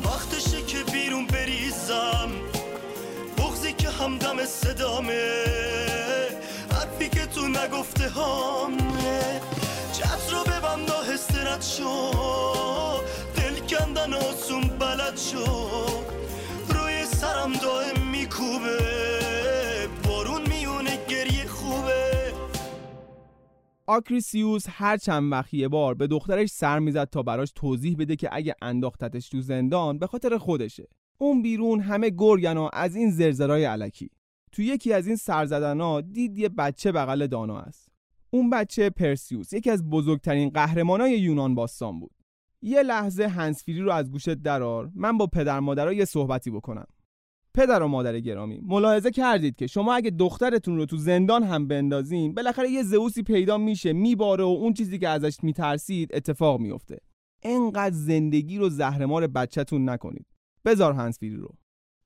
وقتشه 0.05 0.63
که 0.63 0.93
بیرون 0.93 1.27
بریزم. 1.27 2.31
بغزی 3.39 3.73
که 3.73 3.89
همدم 3.89 4.45
صدامه 4.45 5.45
حرفی 6.73 7.09
که 7.09 7.27
تو 7.27 7.49
نگفته 7.49 8.09
هامه 8.09 9.41
چت 9.93 10.33
رو 10.33 10.45
ببند 10.45 10.91
آهسته 10.91 11.39
شو 11.61 12.11
دل 13.37 13.67
کندن 13.67 14.15
آسون 14.15 14.61
بلد 14.61 15.17
شو. 15.17 15.45
روی 16.69 17.05
سرم 17.05 17.53
دائم 17.53 17.98
میکوبه 18.59 19.89
بارون 20.09 20.43
میونه 20.49 20.91
گریه 21.09 21.47
خوبه. 21.47 22.33
آکریسیوس 23.87 24.65
هر 24.69 24.97
چند 24.97 25.33
وقت 25.33 25.55
یه 25.55 25.69
بار 25.69 25.95
به 25.95 26.07
دخترش 26.07 26.49
سر 26.49 26.79
می‌زد 26.79 27.05
تا 27.05 27.23
براش 27.23 27.53
توضیح 27.55 27.97
بده 27.99 28.17
که 28.17 28.29
اگه 28.33 28.55
انداختتش 28.63 29.29
تو 29.29 29.41
زندان 29.41 29.99
به 29.99 30.07
خاطر 30.07 30.39
خودشه. 30.39 30.89
اون 31.19 31.43
بیرون 31.43 31.81
همه 31.81 32.11
گرگن 32.11 32.57
و 32.57 32.69
از 32.73 32.97
این 32.97 33.11
زرزرای 33.11 33.65
علکی. 33.65 34.11
تو 34.53 34.63
یکی 34.63 34.93
از 34.93 35.07
این 35.07 35.17
سرزدنا 35.17 36.01
دید 36.01 36.39
یه 36.39 36.49
بچه 36.49 36.93
بغل 36.93 37.27
دانا 37.27 37.61
است. 37.61 37.89
اون 38.31 38.51
بچه 38.51 38.91
پرسیوس 38.91 39.53
یکی 39.53 39.71
از 39.71 39.91
بزرگترین 39.91 40.51
قهرمانای 40.51 41.19
یونان 41.19 41.55
باستان 41.55 42.01
بود. 42.01 42.11
یه 42.63 42.83
لحظه 42.83 43.27
هنسفیری 43.27 43.81
رو 43.81 43.93
از 43.93 44.11
گوشت 44.11 44.35
درار 44.35 44.91
من 44.95 45.19
با 45.19 45.27
پدر 45.27 45.61
مادرها 45.61 45.93
یه 45.93 46.05
صحبتی 46.05 46.51
بکنم. 46.51 46.87
پدر 47.59 47.83
و 47.83 47.89
مادر 47.89 48.21
گرامی 48.21 48.61
ملاحظه 48.63 49.11
کردید 49.11 49.57
که 49.57 49.67
شما 49.67 49.95
اگه 49.95 50.11
دخترتون 50.11 50.77
رو 50.77 50.87
تو 50.87 50.97
زندان 50.97 51.43
هم 51.43 51.69
بندازین 51.69 52.35
بالاخره 52.35 52.71
یه 52.71 52.83
زئوسی 52.83 53.23
پیدا 53.23 53.59
میشه 53.59 53.93
میباره 53.93 54.45
و 54.45 54.47
اون 54.47 54.73
چیزی 54.73 54.99
که 54.99 55.09
ازش 55.09 55.37
میترسید 55.43 56.11
اتفاق 56.15 56.61
میفته. 56.61 56.99
انقدر 57.43 57.95
زندگی 57.95 58.59
رو 58.59 58.69
زهرمار 58.69 59.27
بچهتون 59.27 59.89
نکنید. 59.89 60.27
بزار 60.65 60.93
هنسفیری 60.93 61.37
رو. 61.37 61.49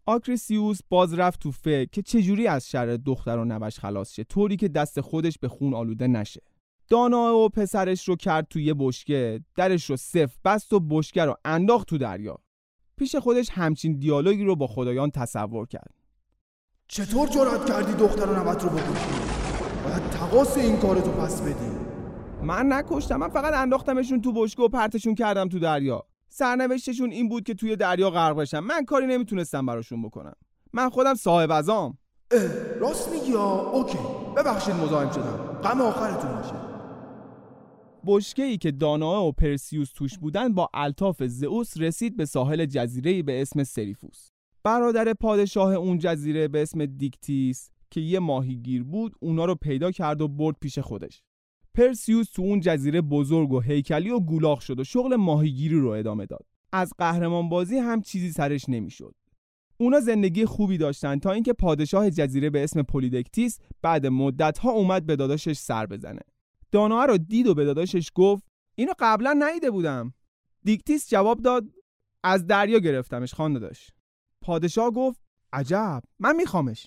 آکریسیوس 0.06 0.78
باز 0.88 1.14
رفت 1.14 1.40
تو 1.40 1.50
فکر 1.50 1.90
که 1.90 2.02
چجوری 2.02 2.47
از 2.47 2.71
شر 2.71 2.87
دختر 2.87 3.38
و 3.38 3.44
نوش 3.44 3.78
خلاص 3.78 4.12
شه 4.12 4.25
طوری 4.25 4.56
که 4.56 4.68
دست 4.68 5.00
خودش 5.00 5.38
به 5.38 5.49
خون 5.49 5.75
آلوده 5.75 6.06
نشه. 6.06 6.42
دانا 6.88 7.37
و 7.37 7.49
پسرش 7.49 8.09
رو 8.09 8.16
کرد 8.16 8.47
توی 8.50 8.75
بشکه 8.78 9.40
درش 9.56 9.90
رو 9.90 9.97
صف 9.97 10.37
بست 10.44 10.73
و 10.73 10.80
بشکه 10.80 11.25
رو 11.25 11.37
انداخت 11.44 11.88
تو 11.88 11.99
دریا. 11.99 12.38
پیش 12.96 13.16
خودش 13.16 13.50
همچین 13.50 13.99
دیالوگی 13.99 14.44
رو 14.44 14.56
با 14.56 14.66
خدایان 14.66 15.11
تصور 15.11 15.66
کرد. 15.66 15.90
چطور 16.88 17.28
جرأت 17.28 17.66
کردی 17.66 17.92
دختر 17.92 18.26
و 18.26 18.44
نوت 18.44 18.64
رو 18.64 18.70
بکشی؟ 18.70 19.11
باید 19.84 20.11
تقاس 20.11 20.56
این 20.56 20.76
کارتو 20.76 21.11
پس 21.11 21.40
بدی. 21.42 21.70
من 22.42 22.72
نکشتم 22.72 23.16
من 23.16 23.28
فقط 23.28 23.54
انداختمشون 23.54 24.20
تو 24.20 24.32
بشکه 24.32 24.62
و 24.62 24.68
پرتشون 24.68 25.14
کردم 25.14 25.49
تو 25.49 25.58
دریا. 25.58 26.06
سرنوشتشون 26.28 27.11
این 27.11 27.28
بود 27.28 27.44
که 27.44 27.54
توی 27.54 27.76
دریا 27.76 28.11
غرق 28.11 28.37
بشن 28.37 28.58
من 28.58 28.84
کاری 28.84 29.06
نمی‌تونستم 29.06 29.66
براشون 29.66 30.02
بکنم. 30.02 30.34
من 30.72 30.90
خودم 30.90 31.14
صاحب 31.14 31.50
ازام. 31.50 31.99
راست 32.80 33.12
میگی 33.12 33.32
OK. 33.32 33.99
ببخشید 34.37 34.75
مزاحم 34.75 35.11
شدم. 35.11 35.61
غم 35.62 35.80
آخرتون 35.80 36.32
باشه 36.32 36.62
بشکه 38.06 38.42
ای 38.42 38.56
که 38.56 38.71
دانائه 38.70 39.25
و 39.25 39.32
پرسیوس 39.32 39.92
توش 39.92 40.18
بودن 40.18 40.54
با 40.54 40.68
الطاف 40.75 41.23
زئوس 41.23 41.76
رسید 41.76 42.16
به 42.16 42.25
ساحل 42.25 42.66
جزیره 42.66 43.23
به 43.23 43.42
اسم 43.42 43.64
سریفوس. 43.64 44.28
برادر 44.64 45.12
پادشاه 45.12 45.75
اون 45.75 45.99
جزیره 45.99 46.49
به 46.49 46.62
اسم 46.62 46.87
دیکتیس 46.87 47.71
که 47.90 48.00
یه 48.00 48.18
ماهیگیر 48.18 48.82
بود 48.82 49.14
اونا 49.21 49.44
رو 49.44 49.54
پیدا 49.54 49.90
کرد 49.90 50.21
و 50.21 50.28
برد 50.28 50.56
پیش 50.61 50.78
خودش. 50.78 51.23
پرسیوس 51.75 52.30
تو 52.30 52.42
اون 52.42 52.61
جزیره 52.61 53.00
بزرگ 53.00 53.52
و 53.52 53.61
هیکلی 53.61 54.11
و 54.11 54.21
گولاخ 54.21 54.61
شد 54.61 54.80
و 54.80 54.85
شغل 54.85 55.16
ماهیگیری 55.16 55.80
رو 55.80 55.88
ادامه 55.88 56.26
داد. 56.26 56.47
از 56.73 56.92
قهرمان 56.99 57.49
بازی 57.49 57.76
هم 57.76 58.02
چیزی 58.02 58.32
سرش 58.32 58.68
نمی‌شد. 58.68 59.14
اونا 59.76 60.00
زندگی 60.00 60.44
خوبی 60.44 60.78
داشتن 60.78 61.18
تا 61.18 61.32
اینکه 61.32 61.52
پادشاه 61.52 62.11
جزیره 62.11 62.50
به 62.50 62.64
اسم 62.64 62.82
پولیدکتیس 62.82 63.59
بعد 63.82 64.06
مدت 64.06 64.59
ها 64.59 64.71
اومد 64.71 65.06
به 65.06 65.16
داداشش 65.16 65.56
سر 65.56 65.87
بزنه. 65.87 66.21
دانا 66.72 67.04
رو 67.04 67.18
دید 67.18 67.46
و 67.46 67.54
به 67.54 67.64
داداشش 67.64 68.10
گفت 68.14 68.44
اینو 68.74 68.92
قبلا 68.98 69.36
ندیده 69.38 69.70
بودم. 69.70 70.14
دیکتیس 70.64 71.08
جواب 71.08 71.42
داد 71.42 71.64
از 72.24 72.46
دریا 72.46 72.78
گرفتمش 72.78 73.34
خان 73.34 73.52
داداش. 73.52 73.90
پادشاه 74.42 74.90
گفت 74.90 75.20
عجب 75.52 76.02
من 76.18 76.36
میخوامش. 76.36 76.86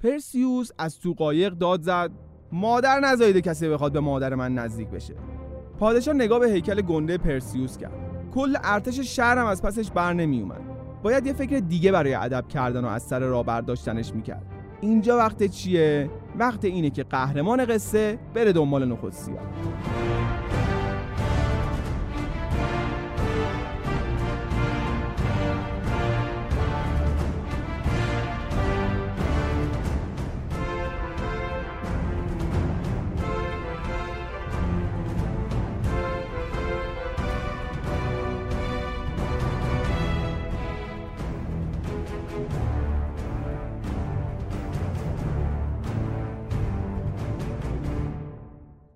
پرسیوس 0.00 0.70
از 0.78 1.00
تو 1.00 1.12
قایق 1.12 1.52
داد 1.52 1.82
زد 1.82 2.10
مادر 2.52 3.00
نزایده 3.00 3.40
کسی 3.40 3.68
بخواد 3.68 3.92
به 3.92 4.00
مادر 4.00 4.34
من 4.34 4.54
نزدیک 4.54 4.88
بشه. 4.88 5.14
پادشاه 5.78 6.14
نگاه 6.14 6.38
به 6.38 6.50
هیکل 6.50 6.82
گنده 6.82 7.18
پرسیوس 7.18 7.76
کرد. 7.76 8.30
کل 8.34 8.56
ارتش 8.64 9.00
شهرم 9.00 9.46
از 9.46 9.62
پسش 9.62 9.90
بر 9.90 10.12
نمی 10.12 10.40
اومد 10.40 10.60
باید 11.02 11.26
یه 11.26 11.32
فکر 11.32 11.58
دیگه 11.58 11.92
برای 11.92 12.14
ادب 12.14 12.48
کردن 12.48 12.84
و 12.84 12.88
از 12.88 13.02
سر 13.02 13.18
راه 13.18 13.44
برداشتنش 13.44 14.14
می‌کرد. 14.14 14.46
اینجا 14.80 15.16
وقت 15.16 15.46
چیه؟ 15.46 16.10
وقت 16.38 16.64
اینه 16.64 16.90
که 16.90 17.02
قهرمان 17.02 17.64
قصه 17.64 18.18
بره 18.34 18.52
دنبال 18.52 18.88
نخود 18.92 19.12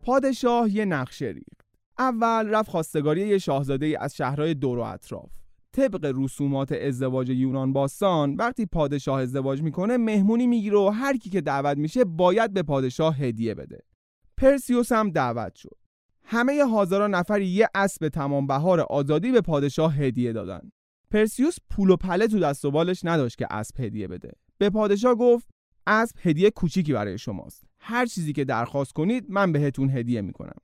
پادشاه 0.08 0.74
یه 0.74 0.84
نقشه 0.84 1.26
ریخت. 1.26 1.60
اول 1.98 2.48
رفت 2.48 2.70
خواستگاری 2.70 3.28
یه 3.28 3.38
شاهزاده 3.38 3.96
از 4.00 4.16
شهرهای 4.16 4.54
دور 4.54 4.78
و 4.78 4.82
اطراف. 4.82 5.32
طبق 5.72 6.12
رسومات 6.16 6.72
ازدواج 6.72 7.30
یونان 7.30 7.72
باستان 7.72 8.34
وقتی 8.34 8.66
پادشاه 8.66 9.20
ازدواج 9.20 9.62
می‌کنه 9.62 9.96
مهمونی 9.96 10.46
می‌گیره 10.46 10.78
و 10.78 10.88
هر 10.88 11.16
کی 11.16 11.30
که 11.30 11.40
دعوت 11.40 11.78
میشه 11.78 12.04
باید 12.04 12.52
به 12.52 12.62
پادشاه 12.62 13.16
هدیه 13.16 13.54
بده. 13.54 13.78
پرسیوس 14.36 14.92
هم 14.92 15.10
دعوت 15.10 15.54
شد. 15.54 15.76
همه 16.24 16.52
هزاران 16.52 17.14
نفر 17.14 17.40
یه 17.40 17.68
اسب 17.74 18.08
تمام 18.08 18.46
بهار 18.46 18.80
آزادی 18.80 19.32
به 19.32 19.40
پادشاه 19.40 19.96
هدیه 19.96 20.32
دادن. 20.32 20.70
پرسیوس 21.10 21.56
پول 21.70 21.90
و 21.90 21.96
پله 21.96 22.26
تو 22.26 22.38
دست 22.38 22.64
و 22.64 22.70
بالش 22.70 23.00
نداشت 23.04 23.38
که 23.38 23.46
اسب 23.50 23.80
هدیه 23.80 24.08
بده. 24.08 24.32
به 24.58 24.70
پادشاه 24.70 25.14
گفت 25.14 25.48
اسب 25.86 26.16
هدیه 26.22 26.50
کوچیکی 26.50 26.92
برای 26.92 27.18
شماست. 27.18 27.67
هر 27.88 28.06
چیزی 28.06 28.32
که 28.32 28.44
درخواست 28.44 28.92
کنید 28.92 29.24
من 29.28 29.52
بهتون 29.52 29.90
هدیه 29.90 30.20
می‌کنم. 30.20 30.58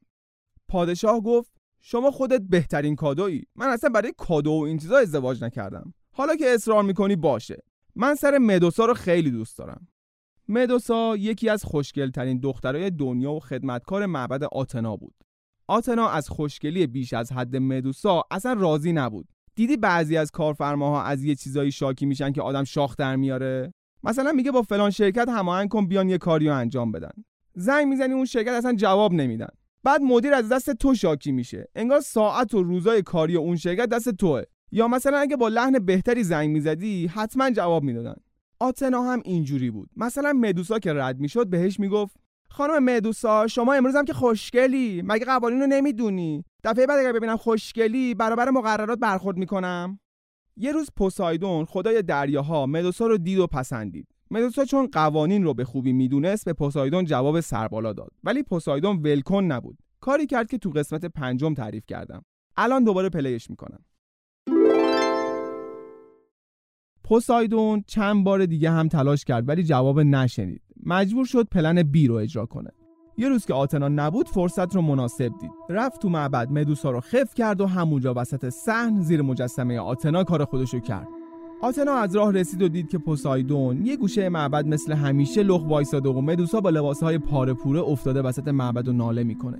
پادشاه 0.68 1.20
گفت 1.20 1.52
شما 1.80 2.10
خودت 2.10 2.42
بهترین 2.48 2.96
کادویی. 2.96 3.46
من 3.56 3.66
اصلا 3.66 3.90
برای 3.90 4.12
کادو 4.16 4.50
و 4.50 4.62
این 4.62 4.78
چیزا 4.78 4.98
ازدواج 4.98 5.44
نکردم. 5.44 5.94
حالا 6.12 6.36
که 6.36 6.54
اصرار 6.54 6.82
می‌کنی 6.82 7.16
باشه. 7.16 7.62
من 7.96 8.14
سر 8.14 8.38
مدوسا 8.38 8.84
رو 8.84 8.94
خیلی 8.94 9.30
دوست 9.30 9.58
دارم. 9.58 9.88
مدوسا 10.48 11.16
یکی 11.16 11.48
از 11.48 11.64
خوشگلترین 11.64 12.40
دخترای 12.40 12.90
دنیا 12.90 13.32
و 13.32 13.40
خدمتکار 13.40 14.06
معبد 14.06 14.44
آتنا 14.44 14.96
بود. 14.96 15.14
آتنا 15.68 16.08
از 16.08 16.28
خوشگلی 16.28 16.86
بیش 16.86 17.12
از 17.12 17.32
حد 17.32 17.56
مدوسا 17.56 18.22
اصلا 18.30 18.52
راضی 18.52 18.92
نبود. 18.92 19.28
دیدی 19.54 19.76
بعضی 19.76 20.16
از 20.16 20.30
کارفرماها 20.30 21.02
از 21.02 21.24
یه 21.24 21.34
چیزایی 21.34 21.72
شاکی 21.72 22.06
میشن 22.06 22.32
که 22.32 22.42
آدم 22.42 22.64
شاخ 22.64 22.96
در 22.96 23.16
میاره؟ 23.16 23.74
مثلا 24.04 24.32
میگه 24.32 24.50
با 24.50 24.62
فلان 24.62 24.90
شرکت 24.90 25.28
هماهنگ 25.28 25.68
کن 25.68 25.86
بیان 25.86 26.08
یه 26.08 26.18
کاریو 26.18 26.52
انجام 26.52 26.92
بدن. 26.92 27.12
زنگ 27.54 27.86
می‌زنی 27.86 28.14
اون 28.14 28.24
شرکت 28.24 28.52
اصلا 28.52 28.72
جواب 28.72 29.12
نمیدن. 29.12 29.48
بعد 29.84 30.02
مدیر 30.02 30.34
از 30.34 30.48
دست 30.48 30.70
تو 30.70 30.94
شاکی 30.94 31.32
میشه. 31.32 31.68
انگار 31.74 32.00
ساعت 32.00 32.54
و 32.54 32.62
روزای 32.62 33.02
کاری 33.02 33.36
اون 33.36 33.56
شرکت 33.56 33.88
دست 33.88 34.08
توه. 34.08 34.42
یا 34.72 34.88
مثلا 34.88 35.18
اگه 35.18 35.36
با 35.36 35.48
لحن 35.48 35.78
بهتری 35.78 36.24
زنگ 36.24 36.50
می‌زدی 36.50 37.06
حتما 37.06 37.50
جواب 37.50 37.82
می‌دادن. 37.82 38.14
آتنا 38.60 39.02
هم 39.02 39.22
اینجوری 39.24 39.70
بود. 39.70 39.90
مثلا 39.96 40.32
مدوسا 40.32 40.78
که 40.78 40.92
رد 40.92 41.20
می‌شد 41.20 41.46
بهش 41.46 41.80
می‌گفت 41.80 42.16
خانم 42.48 42.84
مدوسا 42.84 43.46
شما 43.46 43.72
امروز 43.74 43.96
هم 43.96 44.04
که 44.04 44.12
خوشگلی 44.12 45.02
مگه 45.04 45.24
قوانین 45.24 45.60
رو 45.60 45.66
نمی‌دونی؟ 45.66 46.44
دفعه 46.64 46.86
بعد 46.86 46.98
اگر 46.98 47.12
ببینم 47.12 47.36
خوشگلی 47.36 48.14
برابر 48.14 48.50
مقررات 48.50 48.98
برخورد 48.98 49.36
می‌کنم؟ 49.36 49.98
یه 50.56 50.72
روز 50.72 50.90
پوسایدون 50.96 51.64
خدای 51.64 52.02
دریاها 52.02 52.66
مدوسا 52.66 53.06
رو 53.06 53.18
دید 53.18 53.38
و 53.38 53.46
پسندید. 53.46 54.08
مدوسا 54.30 54.64
چون 54.64 54.88
قوانین 54.92 55.44
رو 55.44 55.54
به 55.54 55.64
خوبی 55.64 55.92
می‌دونست 55.92 56.44
به 56.44 56.52
پوسایدون 56.52 57.04
جواب 57.04 57.40
سربالا 57.40 57.92
داد. 57.92 58.10
ولی 58.24 58.42
پوسایدون 58.42 58.96
ولکن 58.96 59.44
نبود. 59.44 59.78
کاری 60.00 60.26
کرد 60.26 60.50
که 60.50 60.58
تو 60.58 60.70
قسمت 60.70 61.04
پنجم 61.04 61.54
تعریف 61.54 61.86
کردم. 61.86 62.24
الان 62.56 62.84
دوباره 62.84 63.08
پلیش 63.08 63.50
می‌کنم. 63.50 63.84
پوسایدون 67.04 67.84
چند 67.86 68.24
بار 68.24 68.46
دیگه 68.46 68.70
هم 68.70 68.88
تلاش 68.88 69.24
کرد 69.24 69.48
ولی 69.48 69.62
جواب 69.62 70.00
نشنید. 70.00 70.62
مجبور 70.86 71.26
شد 71.26 71.48
پلن 71.48 71.82
بی 71.82 72.06
رو 72.06 72.14
اجرا 72.14 72.46
کنه. 72.46 72.70
یه 73.16 73.28
روز 73.28 73.46
که 73.46 73.54
آتنا 73.54 73.88
نبود 73.88 74.28
فرصت 74.28 74.74
رو 74.74 74.82
مناسب 74.82 75.32
دید. 75.40 75.50
رفت 75.68 76.02
تو 76.02 76.08
معبد 76.08 76.50
مدوسا 76.50 76.90
رو 76.90 77.00
خف 77.00 77.34
کرد 77.34 77.60
و 77.60 77.66
همونجا 77.66 78.14
وسط 78.16 78.48
صحن 78.48 79.00
زیر 79.00 79.22
مجسمه 79.22 79.78
آتنا 79.78 80.24
کار 80.24 80.44
خودشو 80.44 80.80
کرد. 80.80 81.08
آتنا 81.62 81.92
از 81.92 82.16
راه 82.16 82.32
رسید 82.32 82.62
و 82.62 82.68
دید 82.68 82.88
که 82.88 82.98
پوسایدون 82.98 83.86
یه 83.86 83.96
گوشه 83.96 84.28
معبد 84.28 84.66
مثل 84.66 84.92
همیشه 84.92 85.42
لخ 85.42 85.64
وایساده 85.68 86.08
و 86.08 86.20
مدوسا 86.20 86.60
با 86.60 86.70
لباسهای 86.70 87.18
پاره 87.18 87.54
پوره 87.54 87.80
افتاده 87.80 88.22
وسط 88.22 88.48
معبد 88.48 88.88
و 88.88 88.92
ناله 88.92 89.24
می‌کنه. 89.24 89.58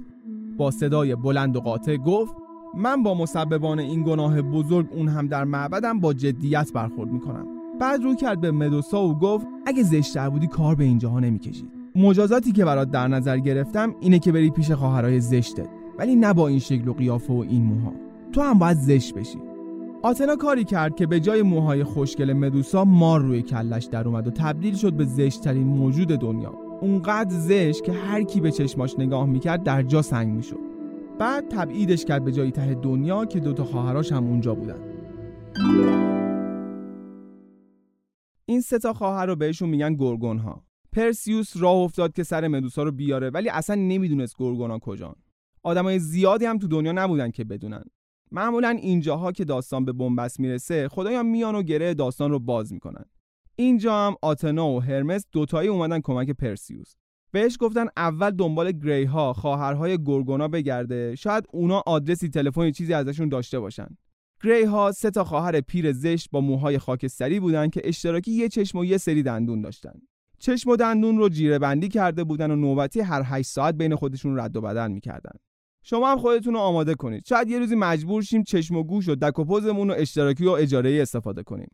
با 0.56 0.70
صدای 0.70 1.16
بلند 1.16 1.56
و 1.56 1.60
قاطع 1.60 1.96
گفت 1.96 2.34
من 2.74 3.02
با 3.02 3.14
مسببان 3.14 3.78
این 3.78 4.02
گناه 4.02 4.42
بزرگ 4.42 4.86
اون 4.92 5.08
هم 5.08 5.26
در 5.26 5.44
معبدم 5.44 6.00
با 6.00 6.12
جدیت 6.12 6.72
برخورد 6.72 7.10
می‌کنم. 7.10 7.46
بعد 7.80 8.02
رو 8.02 8.14
کرد 8.14 8.40
به 8.40 8.50
مدوسا 8.50 9.04
و 9.04 9.18
گفت 9.18 9.46
اگه 9.66 9.82
زشتر 9.82 10.28
بودی 10.28 10.46
کار 10.46 10.74
به 10.74 10.84
اینجاها 10.84 11.20
نمی‌کشید. 11.20 11.83
مجازاتی 11.96 12.52
که 12.52 12.64
برات 12.64 12.90
در 12.90 13.08
نظر 13.08 13.38
گرفتم 13.38 13.94
اینه 14.00 14.18
که 14.18 14.32
بری 14.32 14.50
پیش 14.50 14.70
خواهرای 14.70 15.20
زشتت 15.20 15.68
ولی 15.98 16.16
نه 16.16 16.32
با 16.32 16.48
این 16.48 16.58
شکل 16.58 16.88
و 16.88 16.92
قیافه 16.92 17.32
و 17.32 17.44
این 17.48 17.62
موها. 17.62 17.92
تو 18.32 18.40
هم 18.40 18.58
باید 18.58 18.76
زشت 18.76 19.14
بشی. 19.14 19.38
آتنا 20.02 20.36
کاری 20.36 20.64
کرد 20.64 20.96
که 20.96 21.06
به 21.06 21.20
جای 21.20 21.42
موهای 21.42 21.84
خوشگل 21.84 22.32
مدوسا 22.32 22.84
مار 22.84 23.20
روی 23.20 23.42
کلش 23.42 23.84
در 23.84 24.08
اومد 24.08 24.26
و 24.26 24.30
تبدیل 24.30 24.74
شد 24.74 24.92
به 24.92 25.04
زشتترین 25.04 25.66
موجود 25.66 26.08
دنیا. 26.08 26.54
اونقدر 26.80 27.30
زشت 27.30 27.84
که 27.84 27.92
هر 27.92 28.22
کی 28.22 28.40
به 28.40 28.50
چشماش 28.50 28.98
نگاه 28.98 29.26
می‌کرد 29.26 29.62
در 29.62 29.82
جا 29.82 30.02
سنگ 30.02 30.28
می‌شد. 30.36 30.60
بعد 31.18 31.48
تبعیدش 31.48 32.04
کرد 32.04 32.24
به 32.24 32.32
جای 32.32 32.50
ته 32.50 32.74
دنیا 32.74 33.24
که 33.24 33.40
دوتا 33.40 33.64
خواهراش 33.64 34.12
هم 34.12 34.24
اونجا 34.24 34.54
بودن. 34.54 34.80
این 38.46 38.60
سه 38.60 38.78
تا 38.78 38.92
خواهر 38.92 39.26
رو 39.26 39.36
بهشون 39.36 39.68
میگن 39.68 39.94
گورگون 39.94 40.38
ها 40.38 40.63
پرسیوس 40.94 41.56
راه 41.56 41.76
افتاد 41.76 42.12
که 42.12 42.22
سر 42.22 42.48
مدوسا 42.48 42.82
رو 42.82 42.92
بیاره 42.92 43.30
ولی 43.30 43.48
اصلا 43.48 43.76
نمی‌دونست 43.76 44.36
گورگونا 44.36 44.78
کجان. 44.78 45.14
آدمای 45.62 45.98
زیادی 45.98 46.44
هم 46.44 46.58
تو 46.58 46.68
دنیا 46.68 46.92
نبودن 46.92 47.30
که 47.30 47.44
بدونن. 47.44 47.84
معمولا 48.30 48.68
اینجاها 48.68 49.32
که 49.32 49.44
داستان 49.44 49.84
به 49.84 49.92
بنبست 49.92 50.40
می‌رسه 50.40 50.88
خدایان 50.88 51.26
میان 51.26 51.54
و 51.54 51.62
گره 51.62 51.94
داستان 51.94 52.30
رو 52.30 52.38
باز 52.38 52.72
می‌کنن. 52.72 53.04
اینجا 53.56 54.06
هم 54.06 54.14
آتنا 54.22 54.68
و 54.68 54.82
هرمس 54.82 55.26
دوتایی 55.32 55.68
اومدن 55.68 56.00
کمک 56.00 56.30
پرسیوس. 56.30 56.94
بهش 57.32 57.56
گفتن 57.60 57.86
اول 57.96 58.30
دنبال 58.30 58.72
گری 58.72 59.04
ها 59.04 59.32
خواهرهای 59.32 59.98
گورگونا 59.98 60.48
بگرده 60.48 61.14
شاید 61.14 61.44
اونا 61.52 61.82
آدرسی 61.86 62.28
تلفنی 62.28 62.72
چیزی 62.72 62.92
ازشون 62.92 63.28
داشته 63.28 63.60
باشن. 63.60 63.88
گری 64.44 64.64
ها 64.64 64.92
سه 64.92 65.10
تا 65.10 65.24
خواهر 65.24 65.60
پیر 65.60 65.92
زشت 65.92 66.30
با 66.30 66.40
موهای 66.40 66.78
خاکستری 66.78 67.40
بودن 67.40 67.68
که 67.68 67.80
اشتراکی 67.84 68.30
یه 68.32 68.48
چشم 68.48 68.78
و 68.78 68.84
یه 68.84 68.98
سری 68.98 69.22
دندون 69.22 69.60
داشتن. 69.60 70.00
چشم 70.38 70.70
و 70.70 70.76
دندون 70.76 71.18
رو 71.18 71.28
جیره 71.28 71.58
بندی 71.58 71.88
کرده 71.88 72.24
بودن 72.24 72.50
و 72.50 72.56
نوبتی 72.56 73.00
هر 73.00 73.22
8 73.24 73.50
ساعت 73.50 73.74
بین 73.74 73.96
خودشون 73.96 74.40
رد 74.40 74.56
و 74.56 74.60
بدل 74.60 74.90
می‌کردن. 74.90 75.38
شما 75.82 76.10
هم 76.10 76.18
خودتون 76.18 76.54
رو 76.54 76.60
آماده 76.60 76.94
کنید. 76.94 77.26
شاید 77.26 77.48
یه 77.48 77.58
روزی 77.58 77.74
مجبور 77.74 78.22
شیم 78.22 78.42
چشم 78.42 78.76
و 78.76 78.82
گوش 78.82 79.08
و 79.08 79.14
دک 79.14 79.38
و 79.38 79.44
پوزمون 79.44 79.88
رو 79.88 79.94
اشتراکی 79.98 80.46
و 80.46 80.50
اجاره 80.50 81.02
استفاده 81.02 81.42
کنیم. 81.42 81.70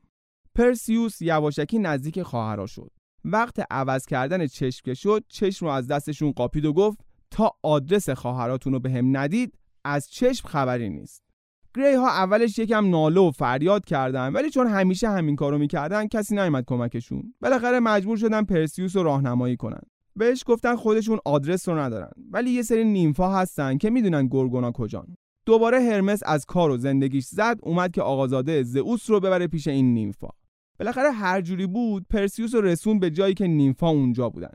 پرسیوس 0.55 1.23
یواشکی 1.23 1.79
نزدیک 1.79 2.23
خواهرا 2.23 2.67
شد. 2.67 2.90
وقت 3.25 3.61
عوض 3.71 4.07
کردن 4.07 4.47
چشم 4.47 4.81
که 4.85 4.95
شد 4.95 5.25
چشم 5.29 5.67
رو 5.67 5.73
از 5.73 5.87
دستشون 5.87 6.33
قاپید 6.33 6.64
و 6.64 6.73
گفت 6.73 6.99
تا 7.31 7.52
آدرس 7.62 8.11
خواهراتون 8.11 8.73
رو 8.73 8.81
به 8.81 9.02
ندید 9.02 9.59
از 9.85 10.11
چشم 10.11 10.49
خبری 10.49 10.88
نیست. 10.88 11.29
گری 11.77 11.95
ها 11.95 12.09
اولش 12.09 12.59
یکم 12.59 12.91
ناله 12.91 13.21
و 13.21 13.31
فریاد 13.31 13.85
کردن 13.85 14.33
ولی 14.33 14.50
چون 14.50 14.67
همیشه 14.67 15.09
همین 15.09 15.37
کارو 15.37 15.59
می‌کردن 15.59 16.07
کسی 16.07 16.35
نیومد 16.35 16.65
کمکشون. 16.67 17.35
بالاخره 17.41 17.81
مجبور 17.81 18.17
شدن 18.17 18.45
پرسیوس 18.45 18.97
رو 18.97 19.03
راهنمایی 19.03 19.57
کنن. 19.57 19.81
بهش 20.17 20.45
گفتن 20.47 20.77
خودشون 20.77 21.19
آدرس 21.25 21.69
رو 21.69 21.79
ندارن 21.79 22.11
ولی 22.31 22.50
یه 22.50 22.63
سری 22.63 22.85
نیمفا 22.85 23.33
هستن 23.35 23.78
که 23.78 23.91
می‌دونن 23.91 24.26
گورگونا 24.26 24.73
کجان. 24.73 25.17
دوباره 25.47 25.80
هرمس 25.80 26.21
از 26.26 26.45
کار 26.45 26.71
و 26.71 26.76
زندگیش 26.76 27.25
زد 27.25 27.59
اومد 27.63 27.93
که 27.93 28.02
آقازاده 28.02 28.63
زئوس 28.63 29.11
رو 29.11 29.21
ببره 29.21 29.47
پیش 29.47 29.69
این 29.69 29.95
نیمفا. 29.95 30.28
بالاخره 30.78 31.11
هر 31.11 31.41
جوری 31.41 31.67
بود 31.67 32.06
پرسیوس 32.11 32.54
رو 32.54 32.61
رسون 32.61 32.99
به 32.99 33.11
جایی 33.11 33.35
که 33.35 33.47
نیمفا 33.47 33.89
اونجا 33.89 34.28
بودن. 34.28 34.52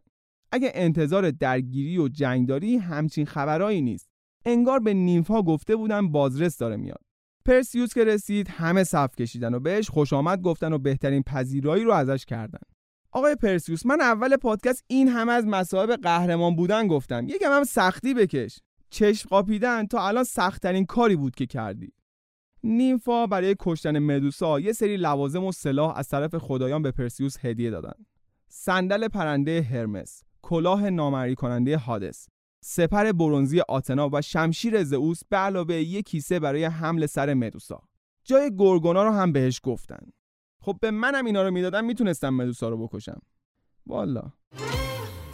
اگه 0.51 0.71
انتظار 0.73 1.31
درگیری 1.31 1.97
و 1.97 2.07
جنگداری 2.07 2.77
همچین 2.77 3.25
خبرایی 3.25 3.81
نیست. 3.81 4.09
انگار 4.45 4.79
به 4.79 4.93
نیمفا 4.93 5.41
گفته 5.41 5.75
بودن 5.75 6.11
بازرس 6.11 6.57
داره 6.57 6.75
میاد. 6.75 7.04
پرسیوس 7.45 7.93
که 7.93 8.03
رسید 8.03 8.47
همه 8.47 8.83
صف 8.83 9.15
کشیدن 9.15 9.53
و 9.53 9.59
بهش 9.59 9.89
خوش 9.89 10.13
آمد 10.13 10.41
گفتن 10.41 10.73
و 10.73 10.77
بهترین 10.77 11.23
پذیرایی 11.23 11.83
رو 11.83 11.91
ازش 11.91 12.25
کردن. 12.25 12.59
آقای 13.11 13.35
پرسیوس 13.35 13.85
من 13.85 14.01
اول 14.01 14.37
پادکست 14.37 14.83
این 14.87 15.07
همه 15.07 15.31
از 15.31 15.45
مصائب 15.45 15.95
قهرمان 15.95 16.55
بودن 16.55 16.87
گفتم. 16.87 17.27
یکم 17.27 17.51
هم 17.51 17.63
سختی 17.63 18.13
بکش. 18.13 18.59
چشم 18.89 19.29
قاپیدن 19.29 19.87
تا 19.87 20.07
الان 20.07 20.23
سختترین 20.23 20.85
کاری 20.85 21.15
بود 21.15 21.35
که 21.35 21.45
کردی. 21.45 21.93
نیمفا 22.63 23.27
برای 23.27 23.55
کشتن 23.59 23.99
مدوسا 23.99 24.59
یه 24.59 24.73
سری 24.73 24.97
لوازم 24.97 25.43
و 25.43 25.51
سلاح 25.51 25.97
از 25.97 26.07
طرف 26.07 26.35
خدایان 26.35 26.81
به 26.81 26.91
پرسیوس 26.91 27.45
هدیه 27.45 27.69
دادن. 27.69 28.05
صندل 28.49 29.07
پرنده 29.07 29.61
هرمس 29.61 30.23
کلاه 30.41 30.89
نامری 30.89 31.35
کننده 31.35 31.77
هادس. 31.77 32.27
سپر 32.67 33.11
برونزی 33.11 33.59
آتنا 33.59 34.09
و 34.13 34.21
شمشیر 34.21 34.83
زئوس 34.83 35.21
به 35.29 35.37
علاوه 35.37 35.75
یک 35.75 36.05
کیسه 36.05 36.39
برای 36.39 36.65
حمل 36.65 37.05
سر 37.05 37.33
مدوسا. 37.33 37.81
جای 38.23 38.51
گورگونا 38.51 39.03
رو 39.03 39.11
هم 39.11 39.31
بهش 39.31 39.61
گفتن. 39.63 39.99
خب 40.61 40.77
به 40.81 40.91
منم 40.91 41.25
اینا 41.25 41.43
رو 41.43 41.51
می‌دادن 41.51 41.85
می‌تونستم 41.85 42.29
مدوسا 42.29 42.69
رو 42.69 42.87
بکشم. 42.87 43.21
والا. 43.87 44.23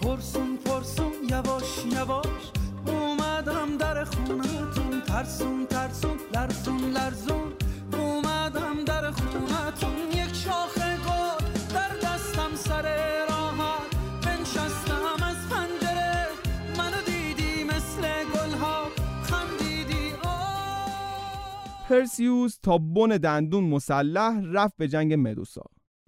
پرسون 0.01 0.57
پرسون 0.65 1.11
یواش 1.29 1.85
یواش 1.85 2.51
اومدم 2.87 3.77
در 3.77 4.03
خونتون. 4.03 5.01
ترسون 5.01 5.65
ترسون 5.65 6.17
لرزون 6.33 6.79
لرزون. 6.79 7.53
اومدم 7.93 8.83
در 8.85 9.11
خونتون. 9.11 10.10
پرسیوس 21.91 22.57
تا 22.63 22.77
بن 22.77 23.07
دندون 23.07 23.63
مسلح 23.63 24.41
رفت 24.53 24.73
به 24.77 24.87
جنگ 24.87 25.13
مدوسا. 25.13 25.63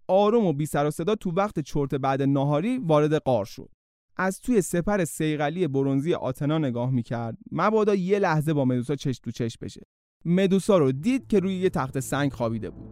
آروم 0.08 0.46
و 0.46 0.54
بی 0.54 0.66
سر 0.66 0.86
و 0.86 0.92
صدا 0.92 1.16
تو 1.16 1.32
وقت 1.32 1.60
چرت 1.60 1.96
بعد 1.96 2.22
ناهاری 2.22 2.78
وارد 2.78 3.14
قار 3.14 3.46
شد. 3.46 3.70
از 4.18 4.42
توی 4.42 4.62
سپر 4.62 5.06
سیغلی 5.06 5.68
برونزی 5.68 6.14
آتنا 6.14 6.58
نگاه 6.58 6.92
می‌کرد. 6.92 7.38
مبادا 7.52 7.96
یه 7.96 8.20
لحظه 8.20 8.54
با 8.54 8.66
مدوسا 8.66 8.96
چش 8.96 9.20
تو 9.20 9.32
چش 9.32 9.58
بشه. 9.58 9.82
مدوسا 10.26 10.78
رو 10.78 10.92
دید 10.92 11.28
که 11.28 11.40
روی 11.40 11.56
یه 11.56 11.70
تخت 11.70 12.00
سنگ 12.00 12.32
خوابیده 12.32 12.70
بود. 12.70 12.90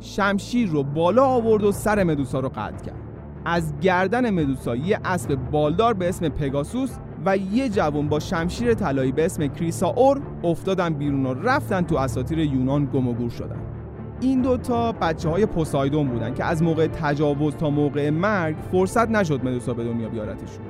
شمشیر 0.00 0.68
رو 0.68 0.82
بالا 0.82 1.24
آورد 1.24 1.64
و 1.64 1.72
سر 1.72 2.04
مدوسا 2.04 2.40
رو 2.40 2.48
قطع 2.48 2.84
کرد. 2.84 3.02
از 3.44 3.80
گردن 3.80 4.30
مدوسا 4.30 4.76
یه 4.76 5.00
اسب 5.04 5.34
بالدار 5.34 5.94
به 5.94 6.08
اسم 6.08 6.28
پگاسوس 6.28 6.96
و 7.26 7.36
یه 7.36 7.68
جوان 7.68 8.08
با 8.08 8.18
شمشیر 8.18 8.74
طلایی 8.74 9.12
به 9.12 9.24
اسم 9.24 9.46
کریساور 9.46 10.20
افتادن 10.44 10.94
بیرون 10.94 11.26
و 11.26 11.34
رفتن 11.34 11.82
تو 11.82 11.96
اساطیر 11.96 12.38
یونان 12.38 12.84
گم 12.84 13.08
و 13.08 13.14
گور 13.14 13.30
شدن. 13.30 13.60
این 14.20 14.42
دوتا 14.42 14.92
بچه 14.92 15.28
های 15.28 15.46
پوسایدون 15.46 16.08
بودن 16.08 16.34
که 16.34 16.44
از 16.44 16.62
موقع 16.62 16.86
تجاوز 16.86 17.56
تا 17.56 17.70
موقع 17.70 18.10
مرگ 18.10 18.56
فرصت 18.72 19.10
نشد 19.10 19.44
مدوسا 19.44 19.74
به 19.74 19.84
دنیا 19.84 20.08
بیارتشون 20.08 20.64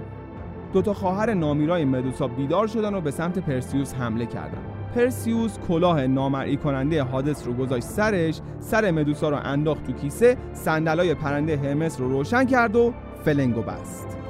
دوتا 0.72 0.94
خواهر 0.94 1.34
نامیرای 1.34 1.84
مدوسا 1.84 2.28
بیدار 2.28 2.66
شدن 2.66 2.94
و 2.94 3.00
به 3.00 3.10
سمت 3.10 3.38
پرسیوس 3.38 3.94
حمله 3.94 4.26
کردن. 4.26 4.58
پرسیوس 4.94 5.58
کلاه 5.68 6.06
نامرئی 6.06 6.56
کننده 6.56 7.02
حادث 7.02 7.46
رو 7.46 7.52
گذاشت 7.52 7.84
سرش 7.84 8.40
سر 8.60 8.90
مدوسا 8.90 9.28
رو 9.28 9.36
انداخت 9.36 9.86
تو 9.86 9.92
کیسه 9.92 10.36
صندلای 10.52 11.14
پرنده 11.14 11.56
هرمس 11.56 12.00
رو 12.00 12.08
روشن 12.08 12.44
کرد 12.44 12.76
و 12.76 12.92
فلنگو 13.24 13.62
بست. 13.62 14.25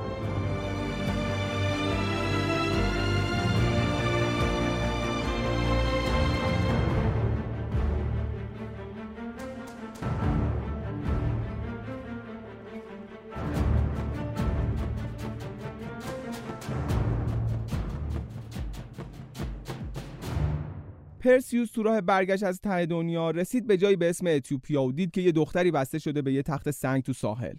پرسیوس 21.27 21.71
تو 21.71 21.83
راه 21.83 22.01
برگشت 22.01 22.43
از 22.43 22.61
ته 22.61 22.87
دنیا 22.87 23.31
رسید 23.31 23.67
به 23.67 23.77
جایی 23.77 23.97
به 23.97 24.11
اسم 24.11 24.27
اتیوپیا 24.27 24.83
و 24.83 24.93
دید 24.93 25.11
که 25.11 25.21
یه 25.21 25.33
دختری 25.33 25.71
بسته 25.71 25.99
شده 25.99 26.23
به 26.23 26.33
یه 26.33 26.43
تخت 26.43 26.71
سنگ 26.71 27.03
تو 27.03 27.13
ساحل. 27.13 27.55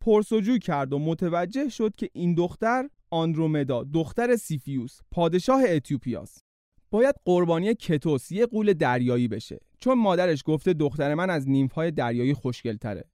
پرسجو 0.00 0.58
کرد 0.58 0.92
و 0.92 0.98
متوجه 0.98 1.68
شد 1.68 1.96
که 1.96 2.08
این 2.12 2.34
دختر 2.34 2.88
آندرومدا 3.10 3.84
دختر 3.84 4.36
سیفیوس 4.36 5.00
پادشاه 5.10 5.62
اتیوپیاست. 5.68 6.44
باید 6.90 7.14
قربانی 7.24 7.74
کتوس 7.74 8.32
یه 8.32 8.46
قول 8.46 8.72
دریایی 8.72 9.28
بشه. 9.28 9.58
چون 9.78 9.98
مادرش 9.98 10.42
گفته 10.46 10.72
دختر 10.72 11.14
من 11.14 11.30
از 11.30 11.48
نیمفهای 11.48 11.90
دریایی 11.90 12.34
خوشگلتره. 12.34 13.04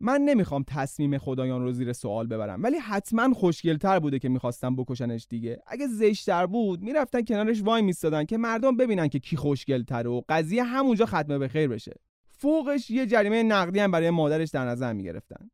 من 0.00 0.20
نمی‌خوام 0.20 0.64
تصمیم 0.68 1.18
خدایان 1.18 1.62
رو 1.62 1.72
زیر 1.72 1.92
سوال 1.92 2.26
ببرم 2.26 2.62
ولی 2.62 2.76
حتما 2.76 3.34
خوشگلتر 3.34 3.98
بوده 3.98 4.18
که 4.18 4.28
می‌خواستم 4.28 4.76
بکشنش 4.76 5.26
دیگه. 5.30 5.62
اگه 5.66 5.86
زشتر 5.86 6.46
بود 6.46 6.82
می‌رفتن 6.82 7.22
کنارش 7.22 7.62
وای 7.62 7.82
میستادن 7.82 8.24
که 8.24 8.38
مردم 8.38 8.76
ببینن 8.76 9.08
که 9.08 9.18
کی 9.18 9.36
خوشگلتره 9.36 10.10
و 10.10 10.22
قضیه 10.28 10.64
همونجا 10.64 11.06
ختمه 11.06 11.38
به 11.38 11.48
خیر 11.48 11.68
بشه. 11.68 11.94
فوقش 12.28 12.90
یه 12.90 13.06
جریمه 13.06 13.42
نقدی 13.42 13.78
هم 13.80 13.90
برای 13.90 14.10
مادرش 14.10 14.50
در 14.50 14.64
نظر 14.64 14.92
می‌گرفتن. 14.92 15.50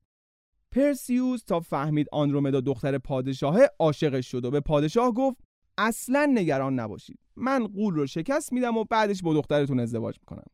پرسیوس 0.72 1.42
تا 1.42 1.60
فهمید 1.60 2.06
آندرومدا 2.12 2.60
دختر 2.60 2.98
پادشاه 2.98 3.58
عاشقش 3.78 4.30
شد 4.30 4.44
و 4.44 4.50
به 4.50 4.60
پادشاه 4.60 5.12
گفت 5.12 5.36
اصلا 5.78 6.32
نگران 6.34 6.80
نباشید. 6.80 7.18
من 7.36 7.66
قول 7.66 7.94
رو 7.94 8.06
شکست 8.06 8.52
میدم 8.52 8.76
و 8.76 8.84
بعدش 8.84 9.22
با 9.22 9.34
دخترتون 9.34 9.80
ازدواج 9.80 10.16
می‌کنم. 10.20 10.46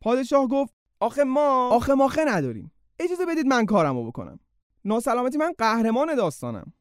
پادشاه 0.00 0.48
گفت 0.48 0.74
آخه 1.00 1.24
ما 1.24 1.68
آخه 1.72 1.94
ماخه 1.94 2.24
نداریم. 2.28 2.72
اجازه 2.98 3.26
بدید 3.26 3.46
من 3.46 3.66
کارمو 3.66 4.06
بکنم. 4.06 4.40
ناسلامتی 4.84 5.38
من 5.38 5.52
قهرمان 5.58 6.14
داستانم. 6.14 6.72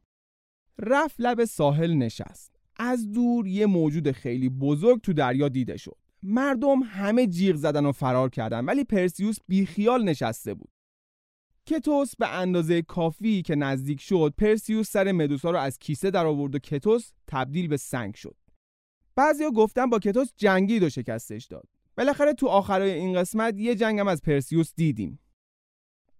رفت 0.80 1.15
لب 1.19 1.45
ساحل 1.45 1.93
نشست. 1.93 2.56
از 2.78 3.12
دور 3.12 3.47
یه 3.47 3.65
موجود 3.65 4.12
خیلی 4.12 4.49
بزرگ 4.49 5.01
تو 5.01 5.13
دریا 5.13 5.49
دیده 5.49 5.78
شد. 5.78 5.97
مردم 6.23 6.80
همه 6.84 7.28
جیغ 7.28 7.56
زدن 7.56 7.86
و 7.86 7.91
فرار 7.91 8.30
کردن 8.30 8.65
ولی 8.65 8.84
پرسیوس 8.84 9.38
بیخیال 9.47 10.04
نشسته 10.04 10.54
بود. 10.54 10.69
کتوس 11.65 12.15
به 12.15 12.28
اندازه 12.28 12.82
کافی 12.82 13.41
که 13.41 13.56
نزدیک 13.56 14.01
شد 14.01 14.34
پرسیوس 14.38 14.89
سر 14.89 15.12
مدوسا 15.12 15.51
رو 15.51 15.58
از 15.58 15.80
کیسه 15.80 16.12
در 16.12 16.25
آورد 16.25 16.56
و 16.56 16.60
کتوس 16.60 17.12
تبدیل 17.28 17.67
به 17.67 17.78
سنگ 17.78 18.15
شد. 18.15 18.36
بعضیا 19.15 19.51
گفتن 19.51 19.89
با 19.89 19.99
کتوس 19.99 20.34
جنگید 20.38 20.84
و 20.84 20.89
شکستش 20.89 21.45
داد. 21.45 21.67
بالاخره 21.97 22.34
تو 22.34 22.47
آخرای 22.47 22.91
این 22.91 23.19
قسمت 23.19 23.60
یه 23.60 23.75
جنگم 23.75 24.08
از 24.08 24.21
پرسیوس 24.21 24.73
دیدیم. 24.75 25.19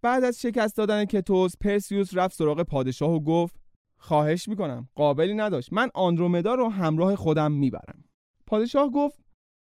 بعد 0.02 0.24
از 0.24 0.42
شکست 0.42 0.78
دادن 0.78 1.06
کتوس 1.06 1.58
پرسیوس 1.58 2.10
رفت 2.14 2.36
سراغ 2.36 2.62
پادشاه 2.62 3.12
و 3.12 3.20
گفت 3.20 3.56
خواهش 3.98 4.48
می‌کنم 4.48 4.90
قابلی 4.96 5.34
نداشت. 5.34 5.74
من 5.74 5.90
آندرومدا 5.94 6.56
رو 6.56 6.70
همراه 6.70 7.16
خودم 7.16 7.52
می‌برم. 7.52 8.04
پادشاه 8.48 8.90
گفت 8.90 9.20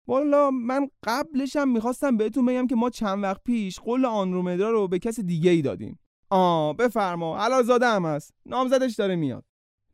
والا 0.07 0.51
من 0.51 0.89
قبلشم 1.03 1.69
می‌خواستم 1.69 2.17
بهتون 2.17 2.47
بگم 2.47 2.67
که 2.67 2.75
ما 2.75 2.91
چند 2.91 3.23
وقت 3.23 3.41
پیش 3.45 3.79
قول 3.79 4.05
آندرومدا 4.05 4.71
رو 4.71 4.89
به 4.89 4.99
کس 4.99 5.21
دیگه 5.21 5.51
ای 5.51 5.63
دادیم. 5.63 5.99
آ 6.31 6.73
بفرما 6.73 7.39
حلال 7.39 7.63
زاده 7.63 7.87
هم 7.87 8.05
هست. 8.05 8.35
نامزدش 8.47 8.95
داره 8.95 9.17
میاد. 9.17 9.45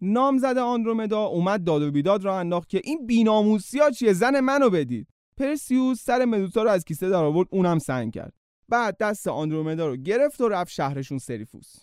نامزد 0.01 0.59
آندرومدا 0.59 1.25
اومد 1.25 1.65
داد 1.65 1.83
و 1.83 1.91
بیداد 1.91 2.25
را 2.25 2.39
انداخت 2.39 2.69
که 2.69 2.81
این 2.85 3.07
بیناموسی 3.07 3.79
ها 3.79 3.91
چیه؟ 3.91 4.13
زن 4.13 4.41
منو 4.41 4.71
بدید. 4.71 5.09
پرسیوس 5.37 6.03
سر 6.03 6.25
مدوسا 6.25 6.63
رو 6.63 6.71
از 6.71 6.85
کیسه 6.85 7.09
در 7.09 7.25
آورد 7.25 7.49
اونم 7.51 7.79
سنگ 7.79 8.13
کرد. 8.13 8.33
بعد 8.69 8.97
دست 9.01 9.29
آندرومدا 9.29 9.89
رو 9.89 9.97
گرفت 9.97 10.41
و 10.41 10.49
رفت 10.49 10.73
شهرشون 10.73 11.19
سریفوس. 11.19 11.77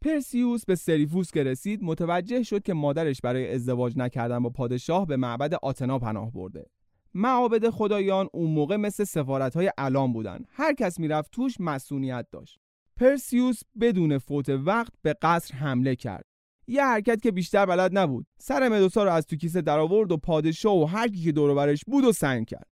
پرسیوس 0.00 0.64
به 0.64 0.74
سریفوس 0.74 1.30
که 1.30 1.44
رسید 1.44 1.82
متوجه 1.82 2.42
شد 2.42 2.62
که 2.62 2.74
مادرش 2.74 3.20
برای 3.20 3.54
ازدواج 3.54 3.96
نکردن 3.96 4.42
با 4.42 4.50
پادشاه 4.50 5.06
به 5.06 5.16
معبد 5.16 5.54
آتنا 5.54 5.98
پناه 5.98 6.32
برده. 6.32 6.66
معابد 7.14 7.70
خدایان 7.70 8.28
اون 8.32 8.50
موقع 8.50 8.76
مثل 8.76 9.04
سفارت 9.04 9.54
های 9.56 9.72
علام 9.78 10.12
بودن. 10.12 10.44
هر 10.48 10.74
کس 10.74 11.00
می‌رفت 11.00 11.30
توش 11.30 11.60
مسئولیت 11.60 12.26
داشت. 12.32 12.58
پرسیوس 12.96 13.60
بدون 13.80 14.18
فوت 14.18 14.48
وقت 14.48 14.92
به 15.02 15.16
قصر 15.22 15.54
حمله 15.54 15.96
کرد. 15.96 16.24
یه 16.66 16.84
حرکت 16.84 17.22
که 17.22 17.30
بیشتر 17.30 17.66
بلد 17.66 17.98
نبود. 17.98 18.26
سر 18.38 18.68
مدوسا 18.68 19.04
رو 19.04 19.10
از 19.10 19.26
تو 19.26 19.36
کیسه 19.36 19.62
در 19.62 19.78
آورد 19.78 20.12
و 20.12 20.16
پادشاه 20.16 20.76
و 20.76 20.84
هر 20.84 21.08
کی 21.08 21.24
که 21.24 21.32
دور 21.32 21.54
برش 21.54 21.84
بود 21.86 22.04
و 22.04 22.12
سنگ 22.12 22.46
کرد. 22.46 22.73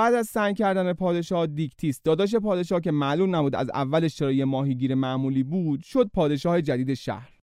بعد 0.00 0.14
از 0.14 0.26
سنگ 0.26 0.56
کردن 0.56 0.92
پادشاه 0.92 1.46
دیکتیس 1.46 2.00
داداش 2.04 2.34
پادشاه 2.34 2.80
که 2.80 2.90
معلوم 2.90 3.36
نبود 3.36 3.54
از 3.54 3.70
اولش 3.70 4.16
چرا 4.16 4.32
یه 4.32 4.44
ماهیگیر 4.44 4.94
معمولی 4.94 5.42
بود 5.42 5.82
شد 5.82 6.10
پادشاه 6.14 6.62
جدید 6.62 6.94
شهر. 6.94 7.38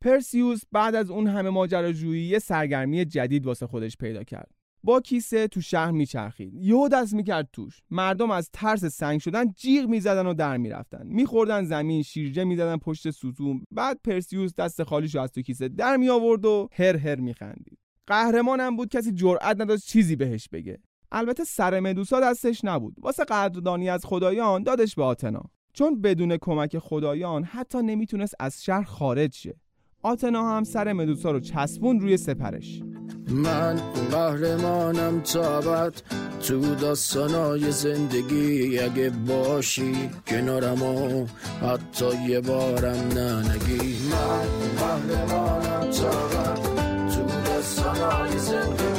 پرسیوس 0.00 0.62
بعد 0.72 0.94
از 0.94 1.10
اون 1.10 1.26
همه 1.26 1.50
ماجراجویی 1.50 2.24
یه 2.24 2.38
سرگرمی 2.38 3.04
جدید 3.04 3.46
واسه 3.46 3.66
خودش 3.66 3.96
پیدا 3.96 4.24
کرد. 4.24 4.50
با 4.84 5.00
کیسه 5.00 5.48
تو 5.48 5.60
شهر 5.60 5.90
میچرخید. 5.90 6.54
یهو 6.54 6.88
دست 6.88 7.14
می‌کرد 7.14 7.48
توش. 7.52 7.80
مردم 7.90 8.30
از 8.30 8.50
ترس 8.52 8.84
سنگ 8.84 9.20
شدن 9.20 9.52
جیغ 9.52 9.88
می‌زدن 9.88 10.26
و 10.26 10.34
در 10.34 10.56
می‌رفتن. 10.56 11.06
میخوردن 11.06 11.64
زمین 11.64 12.02
شیرجه 12.02 12.44
می‌زدن 12.44 12.76
پشت 12.76 13.10
ستون 13.10 13.64
بعد 13.70 14.00
پرسیوس 14.04 14.54
دست 14.54 14.82
خالیشو 14.82 15.20
از 15.20 15.32
تو 15.32 15.42
کیسه 15.42 15.68
در 15.68 15.96
می 15.96 16.08
آورد 16.08 16.44
و 16.44 16.68
هر 16.72 16.96
هر 16.96 17.20
میخندید. 17.20 17.78
قهرمانم 18.06 18.76
بود 18.76 18.88
کسی 18.88 19.12
جرأت 19.12 19.60
نداشت 19.60 19.86
چیزی 19.86 20.16
بهش 20.16 20.48
بگه. 20.48 20.78
البته 21.12 21.44
سر 21.44 21.80
مدوسا 21.80 22.20
دستش 22.20 22.64
نبود. 22.64 22.94
واسه 23.02 23.24
قدردانی 23.24 23.90
از 23.90 24.04
خدایان 24.04 24.62
دادش 24.62 24.94
به 24.94 25.04
آتنا. 25.04 25.42
چون 25.72 26.00
بدون 26.00 26.36
کمک 26.36 26.78
خدایان 26.78 27.44
حتی 27.44 27.78
نمی‌تونست 27.82 28.34
از 28.40 28.64
شهر 28.64 28.82
خارج 28.82 29.34
شه. 29.34 29.54
آتنا 30.02 30.56
هم 30.56 30.64
سر 30.64 30.92
مدوسا 30.92 31.30
رو 31.30 31.40
چسبون 31.40 32.00
روی 32.00 32.16
سپرش. 32.16 32.82
من 33.28 33.76
قهرمانم 34.10 35.20
تابت 35.20 36.02
تو 36.40 36.74
داستانای 36.74 37.70
زندگی. 37.70 38.78
اگه 38.78 39.10
باشی 39.10 40.10
کنارم 40.26 40.82
و 40.82 41.26
حتی 41.62 42.22
یه 42.28 42.40
بارم 42.40 43.08
ننگی. 43.16 43.96
من 44.10 44.46
قهرمانم 44.78 45.90
تابت 45.90 46.62
تو 47.14 47.22
داستانای 47.44 48.38
زندگی. 48.38 48.91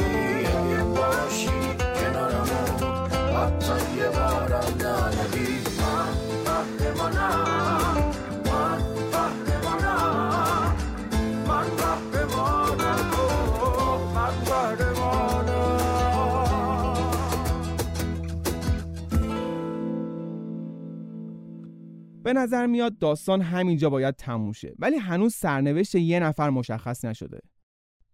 به 22.24 22.34
نظر 22.34 22.66
میاد 22.66 22.98
داستان 22.98 23.42
همینجا 23.42 23.90
باید 23.90 24.16
تموم 24.16 24.52
شه. 24.52 24.76
ولی 24.80 24.96
هنوز 24.96 25.36
سرنوشت 25.36 25.96
یه 25.96 26.20
نفر 26.20 26.50
مشخص 26.50 27.06
نشده. 27.06 27.40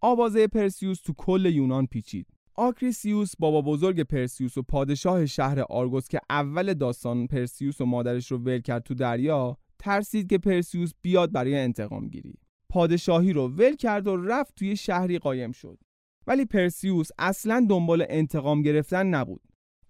آوازه 0.02 0.48
پرسیوس 0.48 1.02
تو 1.02 1.14
کل 1.18 1.46
یونان 1.46 1.86
پیچید. 1.86 2.28
آکریسیوس 2.60 3.32
بابا 3.40 3.62
بزرگ 3.62 4.02
پرسیوس 4.02 4.58
و 4.58 4.62
پادشاه 4.62 5.26
شهر 5.26 5.60
آرگوس 5.70 6.08
که 6.08 6.20
اول 6.30 6.74
داستان 6.74 7.28
پرسیوس 7.28 7.82
و 7.82 7.86
مادرش 7.86 8.32
رو 8.32 8.38
ول 8.38 8.60
کرد 8.60 8.84
تو 8.84 8.94
دریا 8.94 9.58
ترسید 9.80 10.30
که 10.30 10.38
پرسیوس 10.38 10.92
بیاد 11.02 11.32
برای 11.32 11.56
انتقام 11.56 12.08
گیری 12.08 12.34
پادشاهی 12.70 13.34
رو 13.34 13.48
ول 13.48 13.76
کرد 13.76 14.08
و 14.08 14.18
رفت 14.18 14.56
توی 14.56 14.76
شهری 14.76 15.20
قایم 15.20 15.52
شد. 15.52 15.80
ولی 16.28 16.46
پرسیوس 16.46 17.10
اصلا 17.18 17.66
دنبال 17.70 18.06
انتقام 18.10 18.62
گرفتن 18.62 19.08
نبود. 19.08 19.42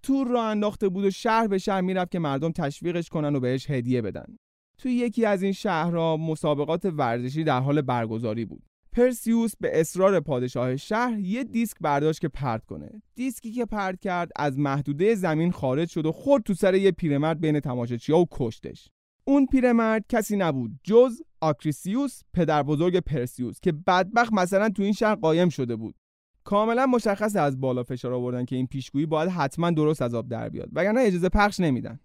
تور 0.03 0.27
راه 0.27 0.43
انداخته 0.43 0.89
بود 0.89 1.05
و 1.05 1.11
شهر 1.11 1.47
به 1.47 1.57
شهر 1.57 1.81
می‌رفت 1.81 2.11
که 2.11 2.19
مردم 2.19 2.51
تشویقش 2.51 3.09
کنن 3.09 3.35
و 3.35 3.39
بهش 3.39 3.69
هدیه 3.69 4.01
بدن. 4.01 4.37
توی 4.77 4.91
یکی 4.91 5.25
از 5.25 5.43
این 5.43 5.51
شهرها 5.51 6.17
مسابقات 6.17 6.85
ورزشی 6.85 7.43
در 7.43 7.59
حال 7.59 7.81
برگزاری 7.81 8.45
بود. 8.45 8.68
پرسیوس 8.91 9.51
به 9.59 9.79
اصرار 9.79 10.19
پادشاه 10.19 10.75
شهر 10.77 11.19
یه 11.19 11.43
دیسک 11.43 11.77
برداشت 11.81 12.21
که 12.21 12.27
پرت 12.27 12.65
کنه. 12.65 13.01
دیسکی 13.15 13.51
که 13.51 13.65
پرت 13.65 13.99
کرد 13.99 14.31
از 14.35 14.59
محدوده 14.59 15.15
زمین 15.15 15.51
خارج 15.51 15.89
شد 15.89 16.05
و 16.05 16.11
خورد 16.11 16.43
تو 16.43 16.53
سر 16.53 16.75
یه 16.75 16.91
پیرمرد 16.91 17.39
بین 17.39 17.59
تماشاچی‌ها 17.59 18.19
و 18.19 18.27
کشتش. 18.31 18.89
اون 19.23 19.45
پیرمرد 19.45 20.05
کسی 20.09 20.37
نبود 20.37 20.71
جز 20.83 21.21
آکریسیوس 21.41 22.21
پدر 22.33 22.63
بزرگ 22.63 22.99
پرسیوس 22.99 23.59
که 23.59 23.71
بدبخت 23.71 24.33
مثلا 24.33 24.69
تو 24.69 24.83
این 24.83 24.93
شهر 24.93 25.15
قایم 25.15 25.49
شده 25.49 25.75
بود. 25.75 25.95
کاملا 26.43 26.85
مشخص 26.85 27.35
از 27.35 27.61
بالا 27.61 27.83
فشار 27.83 28.13
آوردن 28.13 28.45
که 28.45 28.55
این 28.55 28.67
پیشگویی 28.67 29.05
باید 29.05 29.29
حتما 29.29 29.71
درست 29.71 30.01
از 30.01 30.13
آب 30.13 30.29
در 30.29 30.49
بیاد 30.49 30.69
وگرنه 30.73 31.01
اجازه 31.01 31.29
پخش 31.29 31.59
نمیدن. 31.59 31.99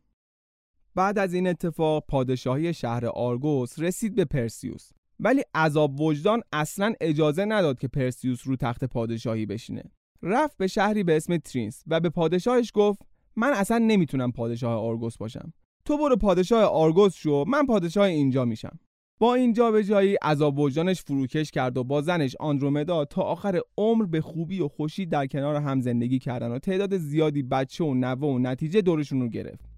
بعد 0.94 1.18
از 1.18 1.34
این 1.34 1.46
اتفاق 1.46 2.04
پادشاهی 2.08 2.74
شهر 2.74 3.06
آرگوس 3.06 3.78
رسید 3.78 4.14
به 4.14 4.24
پرسیوس. 4.24 4.90
ولی 5.24 5.42
عذاب 5.54 6.00
وجدان 6.00 6.42
اصلا 6.52 6.94
اجازه 7.00 7.44
نداد 7.44 7.78
که 7.78 7.88
پرسیوس 7.88 8.46
رو 8.46 8.56
تخت 8.56 8.84
پادشاهی 8.84 9.46
بشینه. 9.46 9.82
رفت 10.22 10.56
به 10.56 10.66
شهری 10.66 11.04
به 11.04 11.16
اسم 11.16 11.36
تیرینس 11.36 11.82
و 11.86 12.00
به 12.00 12.10
پادشاهش 12.10 12.70
گفت 12.74 13.02
من 13.36 13.52
اصلا 13.52 13.78
نمی‌تونم 13.78 14.32
پادشاه 14.32 14.74
آرگوس 14.74 15.16
باشم. 15.16 15.52
تو 15.84 15.98
برو 15.98 16.16
پادشاه 16.16 16.64
آرگوس 16.64 17.14
شو 17.14 17.44
من 17.48 17.66
پادشاه 17.66 18.06
اینجا 18.06 18.44
میشم. 18.44 18.78
با 19.20 19.34
این 19.34 19.52
جابجایی 19.52 20.14
عذاب 20.14 20.58
وجدانش 20.58 21.02
فروکش 21.02 21.50
کرد 21.50 21.76
و 21.76 21.84
با 21.84 22.02
زنش 22.02 22.36
آندرومدا 22.40 23.04
تا 23.04 23.22
آخر 23.22 23.60
عمر 23.78 24.04
به 24.04 24.20
خوبی 24.20 24.60
و 24.60 24.68
خوشی 24.68 25.06
در 25.06 25.26
کنار 25.26 25.56
هم 25.56 25.80
زندگی 25.80 26.18
کردن 26.18 26.50
و 26.50 26.58
تعداد 26.58 26.96
زیادی 26.96 27.42
بچه 27.42 27.84
و 27.84 27.94
نوه 27.94 28.28
و 28.28 28.38
نتیجه 28.38 28.80
دورشون 28.80 29.20
رو 29.20 29.28
گرفت. 29.28 29.73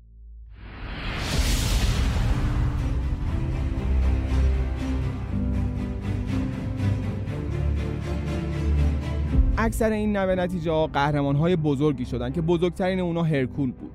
اکثر 9.67 9.91
این 9.91 10.17
نوع 10.17 10.35
نتیجه 10.35 10.71
ها 10.71 10.87
قهرمان 10.87 11.37
های 11.37 11.57
بزرگی 11.57 12.05
شدن 12.05 12.33
که 12.33 12.41
بزرگترین 12.41 13.01
اونا 13.01 13.23
هرکول 13.23 13.73
بود. 13.73 13.93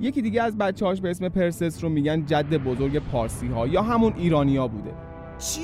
یکی 0.00 0.22
دیگه 0.22 0.42
از 0.42 0.58
بچه 0.58 0.86
هاش 0.86 1.00
به 1.00 1.10
اسم 1.10 1.28
پرسس 1.28 1.84
رو 1.84 1.90
میگن 1.90 2.26
جد 2.26 2.54
بزرگ 2.54 2.98
پارسی 2.98 3.46
ها 3.46 3.66
یا 3.66 3.82
همون 3.82 4.12
ایرانیا 4.16 4.68
بوده. 4.68 4.94
چی؟ 5.38 5.60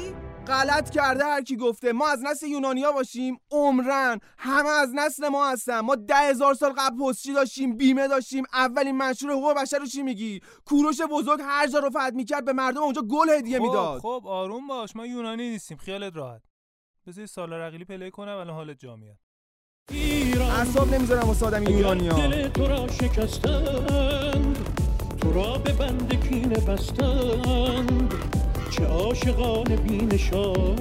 غلط 0.46 0.90
کرده 0.90 1.24
هر 1.24 1.42
کی 1.42 1.56
گفته. 1.56 1.92
ما 1.92 2.08
از 2.08 2.24
نسل 2.24 2.46
یونانیا 2.46 2.92
باشیم. 2.92 3.36
عمرن. 3.50 4.18
همه 4.38 4.68
از 4.68 4.94
نسل 4.94 5.28
ما 5.28 5.50
هستن. 5.50 5.80
ما 5.80 5.94
ده 5.94 6.14
هزار 6.14 6.54
سال 6.54 6.72
قبل 6.78 6.98
پستچی 6.98 7.34
داشتیم 7.34 7.76
بیمه 7.76 8.08
داشتیم. 8.08 8.44
اولین 8.52 8.96
منشور 8.96 9.30
حقوق 9.30 9.56
بشر 9.56 9.78
رو 9.78 9.86
چی 9.86 10.02
میگی؟ 10.02 10.40
کوروش 10.64 11.00
بزرگ 11.10 11.40
هر 11.42 11.66
جا 11.66 11.78
رو 11.78 11.90
فتح 11.90 12.10
می‌کرد 12.14 12.44
به 12.44 12.52
مردم 12.52 12.82
اونجا 12.82 13.02
گل 13.02 13.28
هدیه 13.28 13.58
می‌داد. 13.58 14.00
خب 14.00 14.22
آروم 14.26 14.66
باش. 14.66 14.96
ما 14.96 15.06
یونانی 15.06 15.50
نیستیم. 15.50 15.76
خیالت 15.76 16.16
راحت. 16.16 16.42
بذار 17.06 17.26
سال 17.26 17.52
رقیلی 17.52 17.84
پلی 17.84 18.10
کنم. 18.10 18.36
الان 18.36 18.54
حالت 18.54 18.78
جا 18.78 18.96
میاد. 18.96 19.18
اعصاب 20.66 20.94
نمی‌ذارم 20.94 21.28
واسه 21.28 21.46
آدم 21.46 21.62
یونانیا 21.62 22.12
دل 22.12 22.48
تو 22.48 22.66
را 22.66 22.88
شکستند 22.88 24.58
تو 25.20 25.32
را 25.32 25.58
به 25.58 25.72
بند 25.72 26.28
کینه 26.28 26.60
بستند. 26.60 28.14
چه 28.70 28.84
عاشقان 28.86 29.64
بینشانی 29.64 30.76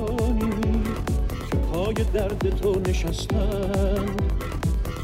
که 1.51 1.57
پای 1.57 1.93
درد 1.93 2.59
تو 2.61 2.79
نشستند. 2.89 4.21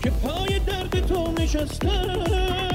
که 0.04 0.10
پای 0.10 0.60
درد 0.60 1.08
تو 1.08 1.32
نشستند. 1.32 2.71